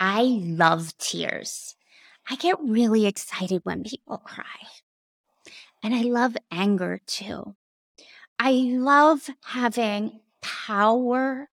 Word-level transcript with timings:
I 0.00 0.22
love 0.42 0.96
tears. 0.96 1.76
I 2.28 2.36
get 2.36 2.56
really 2.60 3.06
excited 3.06 3.60
when 3.64 3.84
people 3.84 4.16
cry. 4.16 4.44
And 5.82 5.94
I 5.94 6.02
love 6.02 6.36
anger 6.50 7.00
too. 7.06 7.54
I 8.38 8.52
love 8.52 9.28
having 9.44 10.20
power 10.40 11.50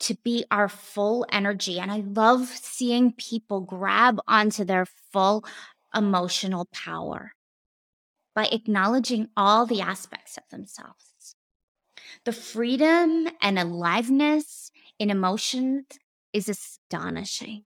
to 0.00 0.14
be 0.24 0.46
our 0.50 0.68
full 0.68 1.26
energy. 1.30 1.78
And 1.78 1.92
I 1.92 1.98
love 1.98 2.48
seeing 2.48 3.12
people 3.12 3.60
grab 3.60 4.18
onto 4.26 4.64
their 4.64 4.86
full 5.12 5.44
emotional 5.94 6.66
power 6.72 7.32
by 8.34 8.46
acknowledging 8.46 9.28
all 9.36 9.66
the 9.66 9.82
aspects 9.82 10.38
of 10.38 10.44
themselves. 10.50 11.36
The 12.24 12.32
freedom 12.32 13.28
and 13.40 13.58
aliveness 13.58 14.70
in 14.98 15.10
emotions 15.10 15.84
is 16.32 16.48
astonishing. 16.48 17.64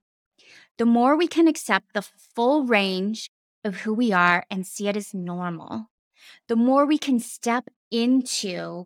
The 0.77 0.85
more 0.85 1.17
we 1.17 1.27
can 1.27 1.47
accept 1.47 1.93
the 1.93 2.05
full 2.35 2.65
range 2.65 3.29
of 3.63 3.77
who 3.77 3.93
we 3.93 4.11
are 4.11 4.45
and 4.49 4.65
see 4.65 4.87
it 4.87 4.95
as 4.95 5.13
normal, 5.13 5.87
the 6.47 6.55
more 6.55 6.85
we 6.85 6.97
can 6.97 7.19
step 7.19 7.65
into 7.91 8.85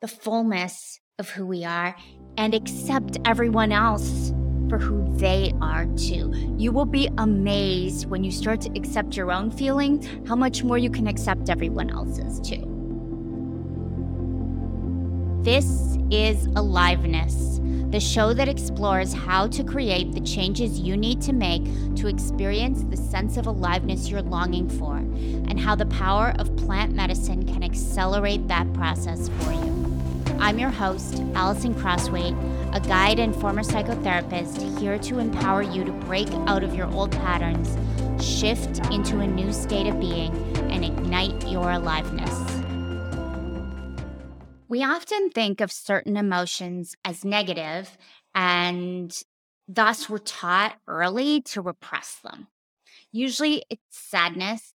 the 0.00 0.08
fullness 0.08 1.00
of 1.18 1.30
who 1.30 1.46
we 1.46 1.64
are 1.64 1.96
and 2.36 2.54
accept 2.54 3.18
everyone 3.24 3.72
else 3.72 4.32
for 4.68 4.78
who 4.78 5.16
they 5.16 5.52
are 5.60 5.86
too. 5.96 6.32
You 6.58 6.72
will 6.72 6.86
be 6.86 7.08
amazed 7.18 8.06
when 8.06 8.24
you 8.24 8.30
start 8.30 8.60
to 8.62 8.72
accept 8.76 9.16
your 9.16 9.32
own 9.32 9.50
feelings, 9.50 10.06
how 10.28 10.36
much 10.36 10.64
more 10.64 10.78
you 10.78 10.90
can 10.90 11.06
accept 11.06 11.48
everyone 11.48 11.90
else's 11.90 12.40
too. 12.40 12.75
This 15.46 15.96
is 16.10 16.46
Aliveness, 16.56 17.60
the 17.92 18.00
show 18.00 18.34
that 18.34 18.48
explores 18.48 19.12
how 19.12 19.46
to 19.46 19.62
create 19.62 20.10
the 20.10 20.20
changes 20.22 20.80
you 20.80 20.96
need 20.96 21.22
to 21.22 21.32
make 21.32 21.62
to 21.94 22.08
experience 22.08 22.82
the 22.82 22.96
sense 22.96 23.36
of 23.36 23.46
aliveness 23.46 24.08
you're 24.08 24.22
longing 24.22 24.68
for, 24.68 24.96
and 24.96 25.60
how 25.60 25.76
the 25.76 25.86
power 25.86 26.34
of 26.40 26.56
plant 26.56 26.94
medicine 26.94 27.46
can 27.46 27.62
accelerate 27.62 28.48
that 28.48 28.72
process 28.72 29.28
for 29.28 29.52
you. 29.52 30.02
I'm 30.40 30.58
your 30.58 30.70
host, 30.70 31.22
Alison 31.36 31.76
Crosthwaite, 31.76 32.74
a 32.74 32.80
guide 32.80 33.20
and 33.20 33.32
former 33.32 33.62
psychotherapist 33.62 34.80
here 34.80 34.98
to 34.98 35.20
empower 35.20 35.62
you 35.62 35.84
to 35.84 35.92
break 35.92 36.28
out 36.48 36.64
of 36.64 36.74
your 36.74 36.92
old 36.92 37.12
patterns, 37.12 37.78
shift 38.20 38.84
into 38.92 39.20
a 39.20 39.26
new 39.28 39.52
state 39.52 39.86
of 39.86 40.00
being, 40.00 40.34
and 40.72 40.84
ignite 40.84 41.46
your 41.46 41.70
aliveness. 41.70 42.55
We 44.68 44.82
often 44.82 45.30
think 45.30 45.60
of 45.60 45.70
certain 45.70 46.16
emotions 46.16 46.94
as 47.04 47.24
negative, 47.24 47.96
and 48.34 49.16
thus 49.68 50.08
we're 50.08 50.18
taught 50.18 50.76
early 50.88 51.40
to 51.42 51.60
repress 51.60 52.18
them. 52.22 52.48
Usually 53.12 53.62
it's 53.70 53.82
sadness, 53.90 54.72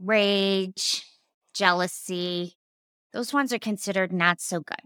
rage, 0.00 1.04
jealousy, 1.54 2.56
those 3.12 3.32
ones 3.32 3.52
are 3.52 3.58
considered 3.58 4.12
not 4.12 4.40
so 4.40 4.60
good. 4.60 4.82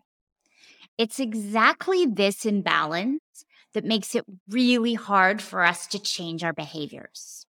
It's 0.98 1.18
exactly 1.18 2.06
this 2.06 2.46
imbalance 2.46 3.20
that 3.74 3.84
makes 3.84 4.14
it 4.14 4.24
really 4.48 4.94
hard 4.94 5.42
for 5.42 5.64
us 5.64 5.86
to 5.88 5.98
change 5.98 6.44
our 6.44 6.52
behaviors. 6.52 7.46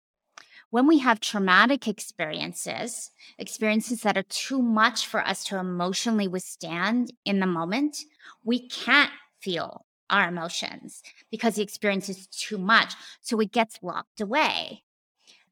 When 0.70 0.86
we 0.86 0.98
have 0.98 1.20
traumatic 1.20 1.88
experiences, 1.88 3.10
experiences 3.38 4.02
that 4.02 4.18
are 4.18 4.24
too 4.24 4.60
much 4.60 5.06
for 5.06 5.26
us 5.26 5.44
to 5.44 5.58
emotionally 5.58 6.28
withstand 6.28 7.12
in 7.24 7.40
the 7.40 7.46
moment, 7.46 7.96
we 8.44 8.68
can't 8.68 9.12
feel 9.40 9.86
our 10.10 10.28
emotions 10.28 11.02
because 11.30 11.54
the 11.54 11.62
experience 11.62 12.08
is 12.10 12.26
too 12.26 12.58
much. 12.58 12.94
So 13.22 13.40
it 13.40 13.52
gets 13.52 13.78
locked 13.82 14.20
away. 14.20 14.84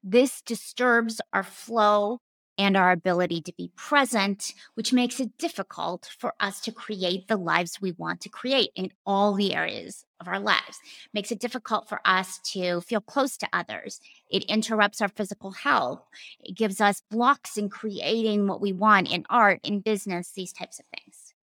This 0.03 0.41
disturbs 0.41 1.19
our 1.33 1.43
flow 1.43 2.19
and 2.57 2.75
our 2.75 2.91
ability 2.91 3.41
to 3.41 3.53
be 3.53 3.71
present, 3.75 4.53
which 4.73 4.93
makes 4.93 5.19
it 5.19 5.37
difficult 5.37 6.09
for 6.17 6.33
us 6.39 6.59
to 6.61 6.71
create 6.71 7.27
the 7.27 7.37
lives 7.37 7.79
we 7.79 7.91
want 7.91 8.21
to 8.21 8.29
create 8.29 8.71
in 8.75 8.91
all 9.05 9.33
the 9.33 9.53
areas 9.53 10.05
of 10.19 10.27
our 10.27 10.39
lives. 10.39 10.79
Makes 11.13 11.31
it 11.31 11.39
difficult 11.39 11.87
for 11.87 12.01
us 12.05 12.39
to 12.53 12.81
feel 12.81 13.01
close 13.01 13.37
to 13.37 13.49
others. 13.53 13.99
It 14.29 14.43
interrupts 14.45 15.01
our 15.01 15.09
physical 15.09 15.51
health. 15.51 16.01
It 16.39 16.55
gives 16.55 16.81
us 16.81 17.03
blocks 17.11 17.57
in 17.57 17.69
creating 17.69 18.47
what 18.47 18.61
we 18.61 18.73
want 18.73 19.11
in 19.11 19.25
art, 19.29 19.59
in 19.63 19.81
business, 19.81 20.31
these 20.31 20.53
types 20.53 20.79
of 20.79 20.85
things. 20.87 21.33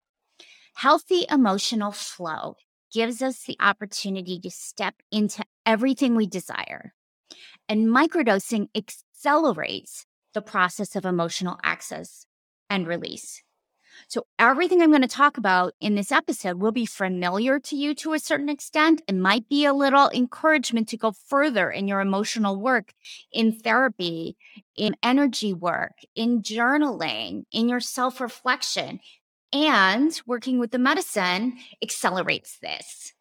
Healthy 0.75 1.26
emotional 1.31 1.92
flow 1.92 2.56
gives 2.92 3.22
us 3.22 3.44
the 3.44 3.56
opportunity 3.60 4.41
to 4.41 4.50
step 4.50 4.94
into 5.12 5.44
everything 5.64 6.14
we 6.14 6.26
desire. 6.26 6.92
And 7.69 7.88
microdosing 7.88 8.69
accelerates 8.75 10.06
the 10.34 10.42
process 10.42 10.94
of 10.96 11.04
emotional 11.04 11.58
access 11.62 12.26
and 12.68 12.86
release. 12.86 13.42
So, 14.08 14.26
everything 14.38 14.82
I'm 14.82 14.90
going 14.90 15.02
to 15.02 15.08
talk 15.08 15.38
about 15.38 15.74
in 15.80 15.94
this 15.94 16.12
episode 16.12 16.58
will 16.58 16.72
be 16.72 16.86
familiar 16.86 17.58
to 17.60 17.76
you 17.76 17.94
to 17.96 18.12
a 18.12 18.18
certain 18.18 18.48
extent. 18.48 19.02
It 19.06 19.14
might 19.14 19.48
be 19.48 19.64
a 19.64 19.72
little 19.72 20.10
encouragement 20.12 20.88
to 20.88 20.96
go 20.96 21.12
further 21.12 21.70
in 21.70 21.88
your 21.88 22.00
emotional 22.00 22.60
work, 22.60 22.92
in 23.32 23.52
therapy, 23.52 24.36
in 24.76 24.96
energy 25.02 25.52
work, 25.52 25.92
in 26.14 26.42
journaling, 26.42 27.44
in 27.52 27.68
your 27.68 27.80
self 27.80 28.20
reflection. 28.20 29.00
And 29.52 30.20
working 30.26 30.58
with 30.58 30.72
the 30.72 30.80
medicine 30.80 31.58
accelerates 31.80 32.58
this. 32.58 33.12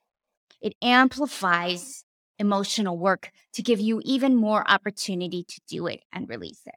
It 0.61 0.73
amplifies 0.81 2.05
emotional 2.39 2.97
work 2.97 3.31
to 3.53 3.61
give 3.61 3.79
you 3.79 4.01
even 4.03 4.35
more 4.35 4.69
opportunity 4.69 5.43
to 5.43 5.61
do 5.67 5.87
it 5.87 6.01
and 6.11 6.29
release 6.29 6.61
it. 6.65 6.75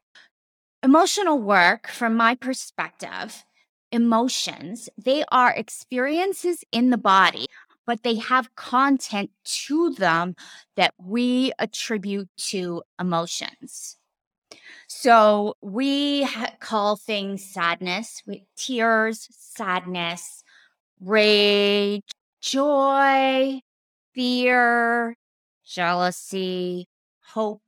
Emotional 0.82 1.38
work, 1.38 1.88
from 1.88 2.14
my 2.14 2.34
perspective, 2.34 3.44
emotions, 3.90 4.88
they 4.96 5.24
are 5.30 5.52
experiences 5.52 6.64
in 6.70 6.90
the 6.90 6.98
body, 6.98 7.46
but 7.86 8.02
they 8.02 8.16
have 8.16 8.54
content 8.56 9.30
to 9.44 9.90
them 9.94 10.34
that 10.76 10.94
we 10.98 11.52
attribute 11.58 12.28
to 12.36 12.82
emotions. 13.00 13.96
So 14.88 15.56
we 15.60 16.24
ha- 16.24 16.54
call 16.60 16.96
things 16.96 17.44
sadness, 17.44 18.22
with 18.26 18.40
tears, 18.56 19.28
sadness, 19.30 20.44
rage, 21.00 22.04
joy, 22.40 23.60
fear, 24.14 25.16
jealousy, 25.66 26.88
hope, 27.32 27.62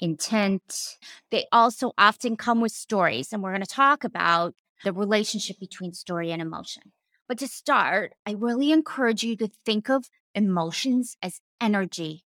intent. 0.00 0.96
They 1.30 1.46
also 1.52 1.92
often 1.96 2.36
come 2.36 2.60
with 2.60 2.72
stories, 2.72 3.32
and 3.32 3.42
we're 3.42 3.52
going 3.52 3.62
to 3.62 3.66
talk 3.66 4.04
about 4.04 4.54
the 4.82 4.92
relationship 4.92 5.58
between 5.58 5.92
story 5.92 6.30
and 6.32 6.42
emotion. 6.42 6.92
But 7.28 7.38
to 7.38 7.48
start, 7.48 8.12
I 8.26 8.32
really 8.32 8.70
encourage 8.70 9.22
you 9.22 9.36
to 9.36 9.48
think 9.64 9.88
of 9.88 10.10
emotions 10.34 11.16
as 11.22 11.40
energy. 11.60 12.24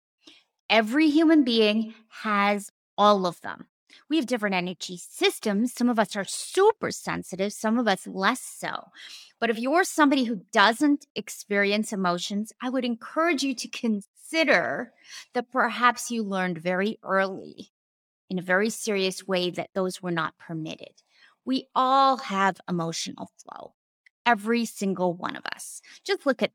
Every 0.69 1.09
human 1.09 1.45
being 1.45 1.95
has 2.23 2.71
all 2.99 3.27
of 3.27 3.41
them. 3.41 3.67
We 4.09 4.17
have 4.17 4.27
different 4.27 4.55
energy 4.55 4.97
systems. 4.99 5.73
Some 5.73 5.89
of 5.89 5.99
us 5.99 6.17
are 6.17 6.25
super 6.25 6.91
sensitive, 6.91 7.53
some 7.53 7.79
of 7.79 7.87
us 7.89 8.07
less 8.07 8.41
so. 8.41 8.89
But 9.41 9.51
if 9.51 9.59
you're 9.59 9.85
somebody 9.85 10.25
who 10.25 10.43
doesn't 10.53 11.07
experience 11.15 11.93
emotions, 11.93 12.53
I 12.63 12.71
would 12.71 12.85
encourage 12.85 13.43
you 13.43 13.55
to 13.55 13.69
consider 14.23 14.93
that 15.35 15.51
perhaps 15.51 16.11
you 16.11 16.23
learned 16.23 16.59
very 16.59 16.99
early 17.03 17.71
in 18.31 18.39
a 18.39 18.43
very 18.43 18.71
serious 18.71 19.27
way 19.27 19.51
that 19.51 19.71
those 19.75 20.03
were 20.03 20.11
not 20.11 20.39
permitted. 20.39 21.03
We 21.45 21.67
all 21.75 22.19
have 22.19 22.61
emotional 22.69 23.31
flow, 23.43 23.75
every 24.25 24.65
single 24.65 25.13
one 25.13 25.37
of 25.37 25.45
us. 25.55 25.81
Just 26.05 26.25
look 26.25 26.43
at 26.43 26.53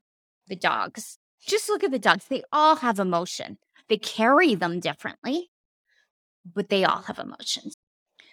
the 0.48 0.56
dogs. 0.56 1.18
Just 1.40 1.68
look 1.68 1.84
at 1.84 1.90
the 1.90 1.98
dogs. 1.98 2.24
They 2.26 2.42
all 2.52 2.76
have 2.76 2.98
emotion. 2.98 3.58
They 3.88 3.98
carry 3.98 4.54
them 4.54 4.80
differently, 4.80 5.50
but 6.44 6.68
they 6.68 6.84
all 6.84 7.02
have 7.02 7.18
emotions. 7.18 7.74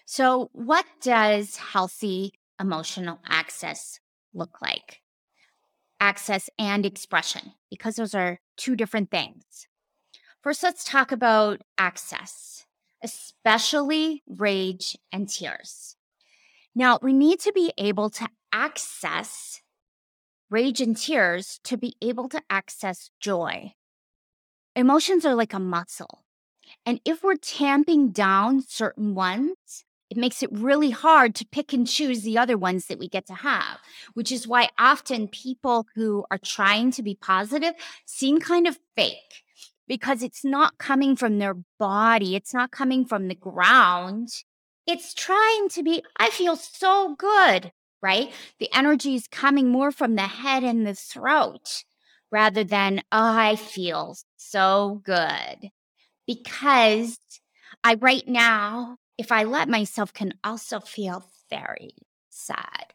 So, 0.06 0.50
what 0.54 0.86
does 1.02 1.58
healthy 1.58 2.34
emotional 2.60 3.20
access 3.28 4.00
look 4.34 4.62
like? 4.62 5.02
Access 6.00 6.50
and 6.60 6.86
expression, 6.86 7.54
because 7.70 7.96
those 7.96 8.14
are 8.14 8.40
two 8.58 8.76
different 8.76 9.10
things. 9.10 9.68
First, 10.42 10.62
let's 10.62 10.84
talk 10.84 11.12
about 11.12 11.62
access, 11.78 12.66
especially 13.04 14.22
rage 14.28 14.98
and 15.12 15.28
tears. 15.28 15.96
Now, 16.76 17.00
we 17.02 17.14
need 17.14 17.40
to 17.40 17.54
be 17.54 17.72
able 17.78 18.10
to 18.12 18.28
access 18.52 19.62
rage 20.50 20.82
and 20.82 20.96
tears 20.96 21.60
to 21.64 21.78
be 21.78 21.96
able 22.02 22.30
to 22.30 22.42
access 22.50 23.10
joy. 23.20 23.74
Emotions 24.76 25.26
are 25.26 25.36
like 25.36 25.54
a 25.54 25.60
muscle. 25.60 26.26
And 26.86 27.00
if 27.06 27.24
we're 27.24 27.38
tamping 27.38 28.10
down 28.10 28.62
certain 28.62 29.16
ones, 29.16 29.85
it 30.16 30.20
makes 30.20 30.42
it 30.42 30.50
really 30.52 30.92
hard 30.92 31.36
to 31.36 31.46
pick 31.46 31.74
and 31.74 31.88
choose 31.88 32.22
the 32.22 32.38
other 32.38 32.58
ones 32.58 32.88
that 32.88 33.00
we 33.00 33.10
get 33.10 33.26
to 33.28 33.34
have, 33.34 33.80
which 34.14 34.32
is 34.32 34.48
why 34.48 34.70
often 34.80 35.28
people 35.28 35.88
who 35.96 36.26
are 36.32 36.38
trying 36.38 36.92
to 36.92 37.04
be 37.04 37.16
positive 37.16 37.74
seem 38.06 38.40
kind 38.40 38.66
of 38.66 38.80
fake 38.96 39.44
because 39.88 40.24
it's 40.24 40.44
not 40.44 40.78
coming 40.78 41.16
from 41.16 41.38
their 41.38 41.56
body, 41.78 42.36
it's 42.36 42.54
not 42.54 42.72
coming 42.72 43.06
from 43.06 43.28
the 43.28 43.36
ground. 43.36 44.30
It's 44.88 45.14
trying 45.14 45.70
to 45.70 45.84
be, 45.84 46.04
I 46.18 46.30
feel 46.30 46.56
so 46.56 47.16
good, 47.16 47.72
right? 48.02 48.32
The 48.60 48.70
energy 48.74 49.16
is 49.16 49.28
coming 49.28 49.70
more 49.70 49.92
from 49.92 50.16
the 50.16 50.22
head 50.22 50.64
and 50.64 50.86
the 50.86 50.96
throat 50.96 51.84
rather 52.32 52.64
than, 52.64 53.00
oh, 53.12 53.38
I 53.38 53.56
feel 53.56 54.16
so 54.38 55.02
good. 55.04 55.72
Because 56.28 57.20
I, 57.84 57.96
right 57.96 58.28
now, 58.28 58.98
if 59.18 59.32
I 59.32 59.44
let 59.44 59.70
myself, 59.70 60.14
can 60.14 60.34
also 60.44 60.80
feel 60.80 61.26
very 61.50 61.96
sad. 62.30 62.94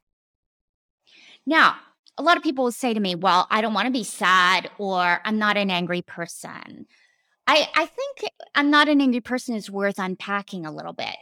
Now, 1.46 1.76
a 2.19 2.22
lot 2.22 2.37
of 2.37 2.43
people 2.43 2.64
will 2.64 2.72
say 2.72 2.93
to 2.93 3.00
me, 3.00 3.14
Well, 3.14 3.46
I 3.50 3.61
don't 3.61 3.75
want 3.75 3.87
to 3.87 3.93
be 3.93 4.05
sad, 4.05 4.70
or 4.78 5.20
I'm 5.25 5.38
not 5.38 5.56
an 5.56 5.70
angry 5.70 6.02
person. 6.02 6.87
I, 7.46 7.69
I 7.75 7.87
think 7.87 8.32
I'm 8.55 8.70
not 8.70 8.88
an 8.88 9.00
angry 9.00 9.20
person 9.20 9.55
is 9.55 9.70
worth 9.70 9.99
unpacking 9.99 10.67
a 10.67 10.72
little 10.72 10.93
bit. 10.93 11.17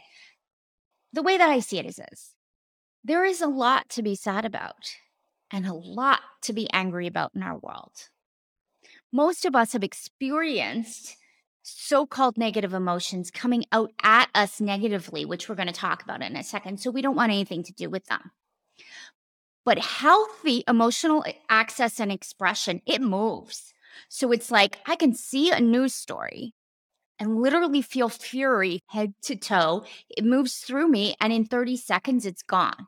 The 1.13 1.23
way 1.23 1.37
that 1.37 1.49
I 1.49 1.59
see 1.59 1.79
it 1.79 1.85
is 1.85 1.95
this 1.95 2.35
there 3.03 3.23
is 3.23 3.41
a 3.41 3.47
lot 3.47 3.89
to 3.89 4.03
be 4.03 4.15
sad 4.15 4.45
about 4.45 4.95
and 5.51 5.65
a 5.65 5.73
lot 5.73 6.19
to 6.43 6.53
be 6.53 6.69
angry 6.71 7.07
about 7.07 7.31
in 7.33 7.41
our 7.41 7.57
world. 7.57 8.09
Most 9.11 9.45
of 9.45 9.55
us 9.55 9.73
have 9.73 9.83
experienced 9.83 11.15
so 11.77 12.05
called 12.05 12.37
negative 12.37 12.73
emotions 12.73 13.31
coming 13.31 13.65
out 13.71 13.91
at 14.03 14.29
us 14.35 14.59
negatively, 14.59 15.25
which 15.25 15.47
we're 15.47 15.55
going 15.55 15.67
to 15.67 15.73
talk 15.73 16.03
about 16.03 16.21
in 16.21 16.35
a 16.35 16.43
second. 16.43 16.79
So 16.79 16.91
we 16.91 17.01
don't 17.01 17.15
want 17.15 17.31
anything 17.31 17.63
to 17.63 17.73
do 17.73 17.89
with 17.89 18.05
them. 18.05 18.31
But 19.65 19.79
healthy 19.79 20.63
emotional 20.67 21.23
access 21.49 21.99
and 21.99 22.11
expression, 22.11 22.81
it 22.85 23.01
moves. 23.01 23.73
So 24.07 24.31
it's 24.31 24.51
like 24.51 24.79
I 24.85 24.95
can 24.95 25.13
see 25.13 25.51
a 25.51 25.59
news 25.59 25.93
story 25.93 26.53
and 27.19 27.41
literally 27.41 27.81
feel 27.81 28.09
fury 28.09 28.81
head 28.87 29.13
to 29.23 29.35
toe. 29.35 29.83
It 30.09 30.23
moves 30.23 30.57
through 30.59 30.87
me, 30.87 31.15
and 31.19 31.33
in 31.33 31.45
30 31.45 31.75
seconds, 31.77 32.25
it's 32.25 32.41
gone. 32.41 32.87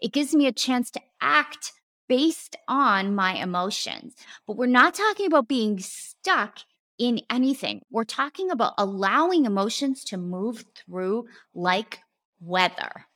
It 0.00 0.12
gives 0.12 0.34
me 0.34 0.46
a 0.46 0.52
chance 0.52 0.90
to 0.92 1.00
act 1.20 1.72
based 2.08 2.56
on 2.68 3.14
my 3.14 3.34
emotions. 3.34 4.14
But 4.46 4.56
we're 4.56 4.66
not 4.66 4.94
talking 4.94 5.26
about 5.26 5.48
being 5.48 5.78
stuck 5.78 6.58
in 7.00 7.22
anything. 7.30 7.80
We're 7.90 8.04
talking 8.04 8.50
about 8.50 8.74
allowing 8.76 9.46
emotions 9.46 10.04
to 10.04 10.18
move 10.18 10.66
through 10.76 11.24
like 11.54 12.00
weather. 12.40 13.06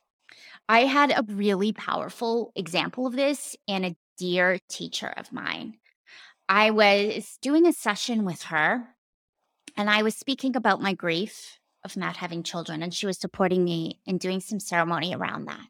I 0.68 0.86
had 0.86 1.10
a 1.10 1.24
really 1.28 1.72
powerful 1.72 2.50
example 2.56 3.06
of 3.06 3.14
this 3.14 3.54
in 3.66 3.84
a 3.84 3.96
dear 4.16 4.58
teacher 4.70 5.12
of 5.18 5.32
mine. 5.32 5.74
I 6.48 6.70
was 6.70 7.36
doing 7.42 7.66
a 7.66 7.72
session 7.74 8.24
with 8.24 8.44
her 8.44 8.88
and 9.76 9.90
I 9.90 10.02
was 10.02 10.16
speaking 10.16 10.56
about 10.56 10.80
my 10.80 10.94
grief 10.94 11.58
of 11.84 11.96
not 11.96 12.16
having 12.16 12.42
children, 12.42 12.82
and 12.82 12.94
she 12.94 13.06
was 13.06 13.18
supporting 13.18 13.62
me 13.62 14.00
in 14.06 14.16
doing 14.16 14.40
some 14.40 14.58
ceremony 14.58 15.14
around 15.14 15.46
that. 15.46 15.66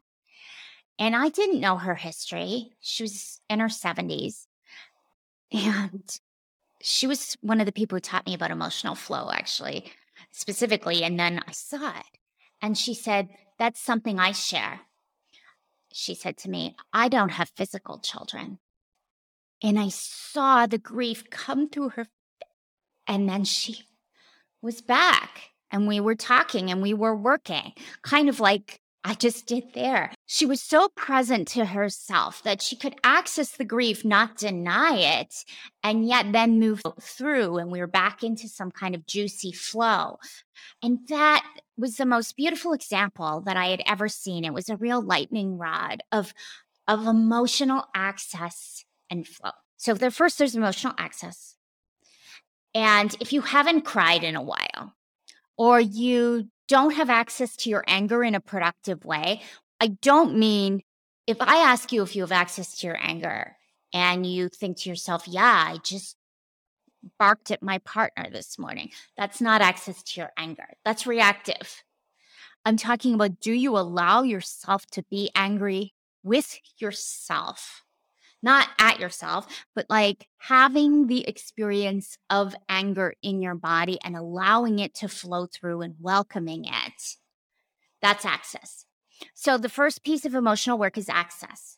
And 0.97 1.13
I 1.13 1.27
didn't 1.27 1.59
know 1.59 1.75
her 1.75 1.95
history. 1.95 2.71
She 2.79 3.03
was 3.03 3.41
in 3.49 3.59
her 3.59 3.67
70s. 3.67 4.45
And 5.51 6.03
she 6.87 7.07
was 7.07 7.35
one 7.41 7.59
of 7.59 7.65
the 7.65 7.71
people 7.71 7.95
who 7.95 7.99
taught 7.99 8.27
me 8.27 8.35
about 8.35 8.51
emotional 8.51 8.93
flow, 8.93 9.31
actually, 9.31 9.91
specifically. 10.31 11.03
And 11.03 11.19
then 11.19 11.41
I 11.47 11.51
saw 11.51 11.89
it. 11.89 12.19
And 12.61 12.77
she 12.77 12.93
said, 12.93 13.29
That's 13.57 13.79
something 13.79 14.19
I 14.19 14.33
share. 14.33 14.81
She 15.91 16.13
said 16.13 16.37
to 16.37 16.49
me, 16.49 16.75
I 16.93 17.07
don't 17.07 17.29
have 17.29 17.49
physical 17.55 17.97
children. 17.97 18.59
And 19.63 19.79
I 19.79 19.87
saw 19.89 20.67
the 20.67 20.77
grief 20.77 21.27
come 21.31 21.69
through 21.69 21.89
her. 21.89 22.05
And 23.07 23.27
then 23.27 23.45
she 23.45 23.85
was 24.61 24.81
back 24.81 25.41
and 25.71 25.87
we 25.87 25.99
were 25.99 26.15
talking 26.15 26.69
and 26.69 26.83
we 26.83 26.93
were 26.93 27.15
working, 27.15 27.73
kind 28.03 28.29
of 28.29 28.39
like 28.39 28.79
I 29.07 29.13
just 29.13 29.45
did 29.45 29.65
there. 29.75 30.11
She 30.25 30.47
was 30.47 30.59
so 30.59 30.89
present 30.95 31.47
to 31.49 31.63
herself 31.63 32.41
that 32.41 32.59
she 32.59 32.75
could 32.75 32.95
access 33.03 33.51
the 33.51 33.63
grief, 33.63 34.03
not 34.03 34.35
deny 34.35 34.97
it, 34.97 35.45
and 35.83 36.07
yet 36.07 36.31
then 36.31 36.59
move 36.59 36.81
through. 36.99 37.59
And 37.59 37.71
we 37.71 37.79
were 37.79 37.85
back 37.85 38.23
into 38.23 38.47
some 38.47 38.71
kind 38.71 38.95
of 38.95 39.05
juicy 39.05 39.51
flow. 39.51 40.17
And 40.81 41.07
that 41.09 41.45
was 41.77 41.97
the 41.97 42.05
most 42.07 42.35
beautiful 42.35 42.73
example 42.73 43.41
that 43.41 43.55
I 43.55 43.67
had 43.67 43.83
ever 43.85 44.09
seen. 44.09 44.43
It 44.43 44.55
was 44.55 44.69
a 44.69 44.75
real 44.75 45.03
lightning 45.03 45.59
rod 45.59 46.01
of, 46.11 46.33
of 46.87 47.05
emotional 47.05 47.85
access 47.93 48.85
and 49.11 49.27
flow. 49.27 49.51
So, 49.77 49.93
the 49.93 50.09
first, 50.09 50.39
there's 50.39 50.55
emotional 50.55 50.95
access. 50.97 51.55
And 52.73 53.15
if 53.19 53.31
you 53.31 53.41
haven't 53.41 53.81
cried 53.81 54.23
in 54.23 54.35
a 54.35 54.41
while, 54.41 54.95
or 55.57 55.79
you 55.79 56.49
don't 56.67 56.95
have 56.95 57.09
access 57.09 57.55
to 57.57 57.69
your 57.69 57.83
anger 57.87 58.23
in 58.23 58.35
a 58.35 58.39
productive 58.39 59.05
way, 59.05 59.41
I 59.79 59.87
don't 59.87 60.37
mean 60.37 60.81
if 61.27 61.37
I 61.41 61.57
ask 61.57 61.91
you 61.91 62.01
if 62.03 62.15
you 62.15 62.21
have 62.21 62.31
access 62.31 62.77
to 62.79 62.87
your 62.87 62.97
anger 62.99 63.55
and 63.93 64.25
you 64.25 64.49
think 64.49 64.77
to 64.77 64.89
yourself, 64.89 65.27
yeah, 65.27 65.71
I 65.73 65.77
just 65.83 66.15
barked 67.19 67.51
at 67.51 67.63
my 67.63 67.77
partner 67.79 68.29
this 68.31 68.57
morning. 68.57 68.91
That's 69.17 69.41
not 69.41 69.61
access 69.61 70.01
to 70.03 70.21
your 70.21 70.31
anger. 70.37 70.67
That's 70.83 71.07
reactive. 71.07 71.83
I'm 72.63 72.77
talking 72.77 73.13
about 73.13 73.39
do 73.39 73.53
you 73.53 73.77
allow 73.77 74.23
yourself 74.23 74.85
to 74.87 75.03
be 75.03 75.29
angry 75.35 75.93
with 76.23 76.59
yourself? 76.79 77.84
Not 78.45 78.69
at 78.79 78.99
yourself, 78.99 79.47
but 79.73 79.87
like 79.89 80.27
having 80.37 81.07
the 81.07 81.27
experience 81.27 82.17
of 82.29 82.55
anger 82.69 83.15
in 83.21 83.41
your 83.41 83.55
body 83.55 83.97
and 84.03 84.15
allowing 84.15 84.79
it 84.79 84.93
to 84.93 85.09
flow 85.09 85.47
through 85.47 85.81
and 85.81 85.95
welcoming 85.99 86.63
it. 86.65 87.17
That's 88.01 88.23
access. 88.23 88.85
So 89.33 89.57
the 89.57 89.67
first 89.67 90.03
piece 90.03 90.25
of 90.25 90.35
emotional 90.35 90.77
work 90.77 90.97
is 90.97 91.09
access. 91.09 91.77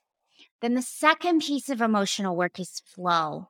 Then 0.62 0.74
the 0.74 0.82
second 0.82 1.42
piece 1.42 1.70
of 1.70 1.82
emotional 1.82 2.36
work 2.36 2.60
is 2.60 2.82
flow. 2.86 3.50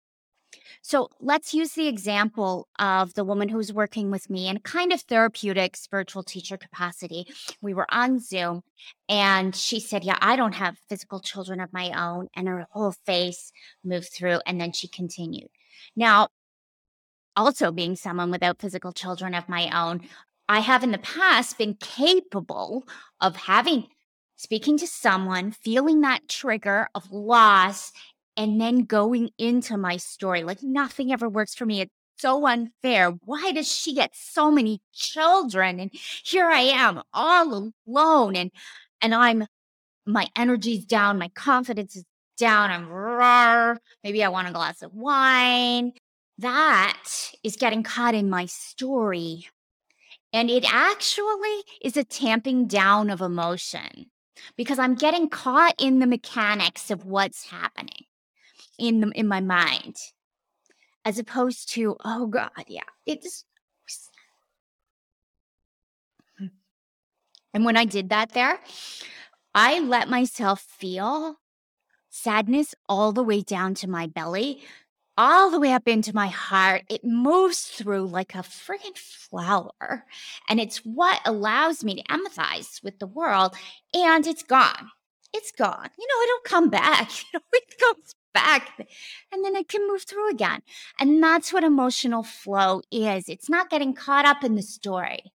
So 0.81 1.09
let's 1.19 1.53
use 1.53 1.73
the 1.73 1.87
example 1.87 2.67
of 2.79 3.13
the 3.13 3.23
woman 3.23 3.49
who's 3.49 3.73
working 3.73 4.11
with 4.11 4.29
me 4.29 4.47
in 4.47 4.59
kind 4.59 4.91
of 4.91 5.01
therapeutic 5.01 5.75
spiritual 5.75 6.23
teacher 6.23 6.57
capacity. 6.57 7.27
We 7.61 7.73
were 7.73 7.87
on 7.89 8.19
Zoom 8.19 8.61
and 9.09 9.55
she 9.55 9.79
said, 9.79 10.03
Yeah, 10.03 10.17
I 10.21 10.35
don't 10.35 10.55
have 10.55 10.77
physical 10.89 11.19
children 11.19 11.59
of 11.59 11.73
my 11.73 11.91
own. 11.91 12.27
And 12.35 12.47
her 12.47 12.67
whole 12.71 12.93
face 13.05 13.51
moved 13.83 14.11
through. 14.11 14.39
And 14.45 14.59
then 14.59 14.71
she 14.71 14.87
continued. 14.87 15.49
Now, 15.95 16.29
also 17.35 17.71
being 17.71 17.95
someone 17.95 18.31
without 18.31 18.59
physical 18.59 18.91
children 18.91 19.35
of 19.35 19.47
my 19.47 19.69
own, 19.69 20.01
I 20.49 20.61
have 20.61 20.83
in 20.83 20.91
the 20.91 20.97
past 20.97 21.57
been 21.57 21.75
capable 21.75 22.87
of 23.21 23.35
having 23.35 23.87
speaking 24.37 24.77
to 24.77 24.87
someone, 24.87 25.51
feeling 25.51 26.01
that 26.01 26.27
trigger 26.29 26.87
of 26.95 27.11
loss, 27.11 27.91
and 28.37 28.61
then 28.61 28.81
going 28.81 29.31
into 29.37 29.75
my 29.75 29.97
story. 29.97 30.43
Like 30.43 30.61
nothing 30.61 31.11
ever 31.11 31.27
works 31.27 31.55
for 31.55 31.65
me. 31.65 31.81
It's 31.81 31.91
so 32.19 32.45
unfair. 32.47 33.11
Why 33.25 33.51
does 33.51 33.69
she 33.69 33.93
get 33.95 34.11
so 34.15 34.51
many 34.51 34.81
children? 34.93 35.79
And 35.79 35.91
here 36.23 36.45
I 36.45 36.61
am 36.61 37.01
all 37.13 37.71
alone 37.87 38.35
and 38.35 38.51
and 39.01 39.13
I'm 39.13 39.47
my 40.05 40.27
energy's 40.35 40.85
down, 40.85 41.19
my 41.19 41.27
confidence 41.29 41.95
is 41.97 42.05
down, 42.37 42.71
I'm 42.71 42.87
raw. 42.87 43.75
Maybe 44.03 44.23
I 44.23 44.29
want 44.29 44.47
a 44.47 44.53
glass 44.53 44.81
of 44.81 44.93
wine. 44.93 45.91
That 46.37 47.31
is 47.43 47.55
getting 47.57 47.83
caught 47.83 48.15
in 48.15 48.29
my 48.29 48.45
story. 48.45 49.47
And 50.31 50.49
it 50.49 50.65
actually 50.71 51.63
is 51.81 51.97
a 51.97 52.03
tamping 52.03 52.67
down 52.67 53.09
of 53.09 53.21
emotion 53.21 54.11
because 54.55 54.77
I'm 54.77 54.95
getting 54.95 55.29
caught 55.29 55.75
in 55.79 55.99
the 55.99 56.07
mechanics 56.07 56.91
of 56.91 57.05
what's 57.05 57.49
happening 57.49 58.06
in 58.77 59.01
the, 59.01 59.09
in 59.11 59.27
my 59.27 59.41
mind 59.41 59.97
as 61.05 61.17
opposed 61.19 61.69
to 61.69 61.95
oh 62.03 62.27
god 62.27 62.51
yeah 62.67 62.81
it's 63.05 63.45
hmm. 66.37 66.47
and 67.53 67.65
when 67.65 67.77
i 67.77 67.85
did 67.85 68.09
that 68.09 68.33
there 68.33 68.59
i 69.55 69.79
let 69.79 70.09
myself 70.09 70.61
feel 70.61 71.37
sadness 72.09 72.73
all 72.89 73.11
the 73.11 73.23
way 73.23 73.41
down 73.41 73.73
to 73.73 73.89
my 73.89 74.07
belly 74.07 74.61
all 75.17 75.49
the 75.49 75.59
way 75.59 75.73
up 75.73 75.87
into 75.87 76.13
my 76.13 76.27
heart. 76.27 76.83
It 76.89 77.03
moves 77.03 77.63
through 77.63 78.07
like 78.07 78.35
a 78.35 78.39
friggin' 78.39 78.97
flower. 78.97 80.05
And 80.47 80.59
it's 80.59 80.77
what 80.85 81.19
allows 81.25 81.83
me 81.83 81.95
to 81.95 82.03
empathize 82.03 82.83
with 82.83 82.99
the 82.99 83.07
world. 83.07 83.55
And 83.93 84.27
it's 84.27 84.43
gone. 84.43 84.91
It's 85.33 85.51
gone. 85.51 85.89
You 85.97 86.07
know, 86.07 86.23
it'll 86.23 86.59
come 86.59 86.69
back. 86.69 87.09
it 87.33 87.79
comes 87.79 88.13
back 88.37 88.87
and 89.31 89.43
then 89.43 89.55
it 89.55 89.67
can 89.67 89.87
move 89.87 90.03
through 90.03 90.29
again. 90.29 90.61
And 90.99 91.23
that's 91.23 91.51
what 91.51 91.63
emotional 91.63 92.23
flow 92.23 92.81
is. 92.91 93.27
It's 93.27 93.49
not 93.49 93.69
getting 93.69 93.93
caught 93.93 94.25
up 94.25 94.43
in 94.43 94.55
the 94.55 94.61
story. 94.61 95.31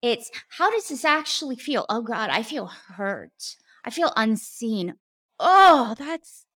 It's 0.00 0.30
how 0.56 0.70
does 0.70 0.88
this 0.88 1.04
actually 1.04 1.56
feel? 1.56 1.84
Oh 1.88 2.02
God, 2.02 2.30
I 2.30 2.42
feel 2.42 2.66
hurt. 2.66 3.56
I 3.84 3.90
feel 3.90 4.12
unseen. 4.16 4.94
Oh, 5.38 5.94
that's. 5.98 6.46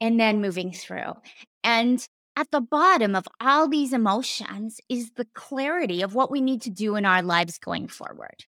And 0.00 0.18
then 0.18 0.40
moving 0.40 0.72
through. 0.72 1.14
And 1.62 2.06
at 2.36 2.50
the 2.50 2.60
bottom 2.60 3.16
of 3.16 3.26
all 3.40 3.68
these 3.68 3.92
emotions 3.92 4.80
is 4.88 5.10
the 5.16 5.26
clarity 5.34 6.02
of 6.02 6.14
what 6.14 6.30
we 6.30 6.40
need 6.40 6.62
to 6.62 6.70
do 6.70 6.94
in 6.96 7.04
our 7.04 7.22
lives 7.22 7.58
going 7.58 7.88
forward. 7.88 8.44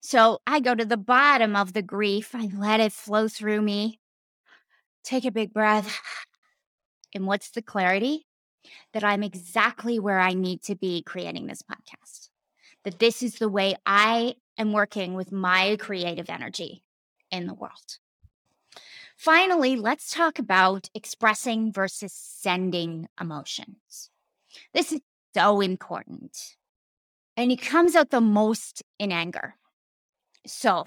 So 0.00 0.40
I 0.46 0.60
go 0.60 0.74
to 0.74 0.86
the 0.86 0.96
bottom 0.96 1.54
of 1.54 1.74
the 1.74 1.82
grief, 1.82 2.34
I 2.34 2.48
let 2.56 2.80
it 2.80 2.92
flow 2.92 3.28
through 3.28 3.60
me, 3.60 4.00
take 5.10 5.24
a 5.24 5.32
big 5.32 5.52
breath. 5.52 6.00
And 7.14 7.26
what's 7.26 7.50
the 7.50 7.62
clarity? 7.62 8.26
That 8.92 9.02
I'm 9.02 9.22
exactly 9.22 9.98
where 9.98 10.20
I 10.20 10.32
need 10.32 10.62
to 10.62 10.76
be 10.76 11.02
creating 11.02 11.46
this 11.46 11.62
podcast. 11.62 12.28
That 12.84 13.00
this 13.00 13.22
is 13.22 13.34
the 13.36 13.48
way 13.48 13.74
I 13.84 14.36
am 14.56 14.72
working 14.72 15.14
with 15.14 15.32
my 15.32 15.76
creative 15.80 16.30
energy 16.30 16.84
in 17.30 17.46
the 17.46 17.54
world. 17.54 17.98
Finally, 19.16 19.76
let's 19.76 20.14
talk 20.14 20.38
about 20.38 20.88
expressing 20.94 21.72
versus 21.72 22.12
sending 22.12 23.08
emotions. 23.20 24.10
This 24.72 24.92
is 24.92 25.00
so 25.34 25.60
important. 25.60 26.56
And 27.36 27.50
it 27.50 27.60
comes 27.60 27.96
out 27.96 28.10
the 28.10 28.20
most 28.20 28.82
in 28.98 29.12
anger. 29.12 29.56
So, 30.46 30.86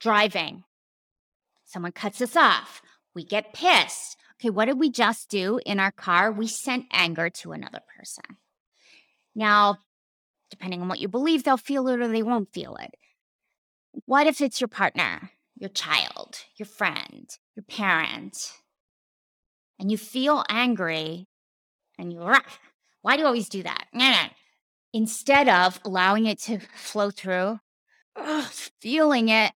driving, 0.00 0.64
someone 1.64 1.92
cuts 1.92 2.20
us 2.22 2.36
off, 2.36 2.80
we 3.14 3.24
get 3.24 3.52
pissed. 3.52 4.16
Okay, 4.40 4.50
what 4.50 4.64
did 4.64 4.78
we 4.78 4.90
just 4.90 5.28
do 5.30 5.60
in 5.64 5.78
our 5.78 5.92
car? 5.92 6.32
We 6.32 6.48
sent 6.48 6.86
anger 6.92 7.30
to 7.30 7.52
another 7.52 7.80
person. 7.96 8.24
Now, 9.34 9.78
depending 10.50 10.82
on 10.82 10.88
what 10.88 11.00
you 11.00 11.08
believe, 11.08 11.44
they'll 11.44 11.56
feel 11.56 11.88
it 11.88 12.00
or 12.00 12.08
they 12.08 12.22
won't 12.22 12.52
feel 12.52 12.76
it. 12.76 12.94
What 14.06 14.26
if 14.26 14.40
it's 14.40 14.60
your 14.60 14.68
partner, 14.68 15.30
your 15.56 15.70
child, 15.70 16.38
your 16.56 16.66
friend, 16.66 17.28
your 17.54 17.62
parent, 17.62 18.36
and 19.78 19.90
you 19.90 19.96
feel 19.96 20.44
angry 20.48 21.28
and 21.96 22.12
you, 22.12 22.18
why 23.02 23.16
do 23.16 23.20
you 23.20 23.26
always 23.26 23.48
do 23.48 23.62
that? 23.62 24.32
Instead 24.92 25.48
of 25.48 25.80
allowing 25.84 26.26
it 26.26 26.40
to 26.42 26.58
flow 26.74 27.10
through, 27.10 27.60
ugh, 28.16 28.50
feeling 28.80 29.28
it, 29.28 29.52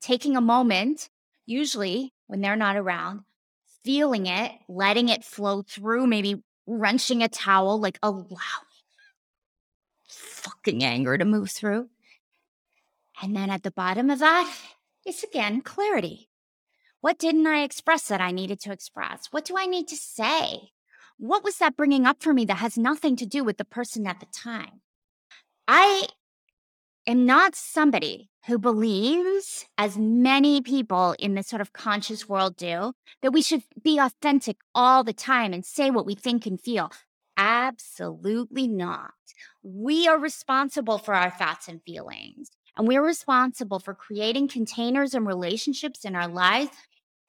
taking 0.00 0.34
a 0.34 0.40
moment, 0.40 1.10
usually 1.44 2.13
when 2.26 2.40
they're 2.40 2.56
not 2.56 2.76
around, 2.76 3.20
feeling 3.84 4.26
it, 4.26 4.52
letting 4.68 5.08
it 5.08 5.24
flow 5.24 5.62
through, 5.62 6.06
maybe 6.06 6.42
wrenching 6.66 7.22
a 7.22 7.28
towel, 7.28 7.78
like 7.78 7.98
allowing 8.02 8.36
fucking 10.08 10.84
anger 10.84 11.18
to 11.18 11.24
move 11.24 11.50
through. 11.50 11.88
And 13.22 13.36
then 13.36 13.50
at 13.50 13.62
the 13.62 13.70
bottom 13.70 14.10
of 14.10 14.18
that 14.18 14.52
is 15.06 15.22
again 15.22 15.60
clarity. 15.60 16.28
What 17.00 17.18
didn't 17.18 17.46
I 17.46 17.62
express 17.62 18.08
that 18.08 18.20
I 18.20 18.30
needed 18.30 18.60
to 18.60 18.72
express? 18.72 19.28
What 19.30 19.44
do 19.44 19.56
I 19.58 19.66
need 19.66 19.88
to 19.88 19.96
say? 19.96 20.70
What 21.18 21.44
was 21.44 21.58
that 21.58 21.76
bringing 21.76 22.06
up 22.06 22.22
for 22.22 22.32
me 22.32 22.44
that 22.46 22.56
has 22.56 22.78
nothing 22.78 23.14
to 23.16 23.26
do 23.26 23.44
with 23.44 23.58
the 23.58 23.64
person 23.64 24.06
at 24.06 24.20
the 24.20 24.26
time? 24.26 24.80
I 25.68 26.08
am 27.06 27.26
not 27.26 27.54
somebody 27.54 28.30
who 28.46 28.58
believes, 28.58 29.66
as 29.78 29.96
many 29.96 30.60
people 30.60 31.14
in 31.18 31.34
this 31.34 31.48
sort 31.48 31.62
of 31.62 31.72
conscious 31.72 32.28
world 32.28 32.56
do, 32.56 32.92
that 33.22 33.32
we 33.32 33.40
should 33.42 33.62
be 33.82 33.98
authentic 33.98 34.58
all 34.74 35.02
the 35.02 35.12
time 35.12 35.52
and 35.52 35.64
say 35.64 35.90
what 35.90 36.06
we 36.06 36.14
think 36.14 36.46
and 36.46 36.60
feel. 36.60 36.92
Absolutely 37.36 38.68
not. 38.68 39.12
We 39.62 40.06
are 40.06 40.18
responsible 40.18 40.98
for 40.98 41.14
our 41.14 41.30
thoughts 41.30 41.68
and 41.68 41.82
feelings. 41.82 42.50
And 42.76 42.86
we're 42.86 43.04
responsible 43.04 43.78
for 43.78 43.94
creating 43.94 44.48
containers 44.48 45.14
and 45.14 45.26
relationships 45.26 46.04
in 46.04 46.14
our 46.14 46.28
lives 46.28 46.70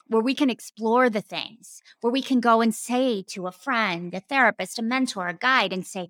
where 0.08 0.22
we 0.22 0.36
can 0.36 0.50
explore 0.50 1.10
the 1.10 1.22
things, 1.22 1.82
where 2.02 2.12
we 2.12 2.22
can 2.22 2.40
go 2.40 2.62
and 2.62 2.76
say 2.76 3.24
to 3.30 3.48
a 3.48 3.52
friend, 3.52 4.14
a 4.14 4.20
therapist, 4.20 4.80
a 4.80 4.84
mentor, 4.84 5.28
a 5.28 5.34
guide, 5.34 5.74
and 5.74 5.86
say, 5.86 6.10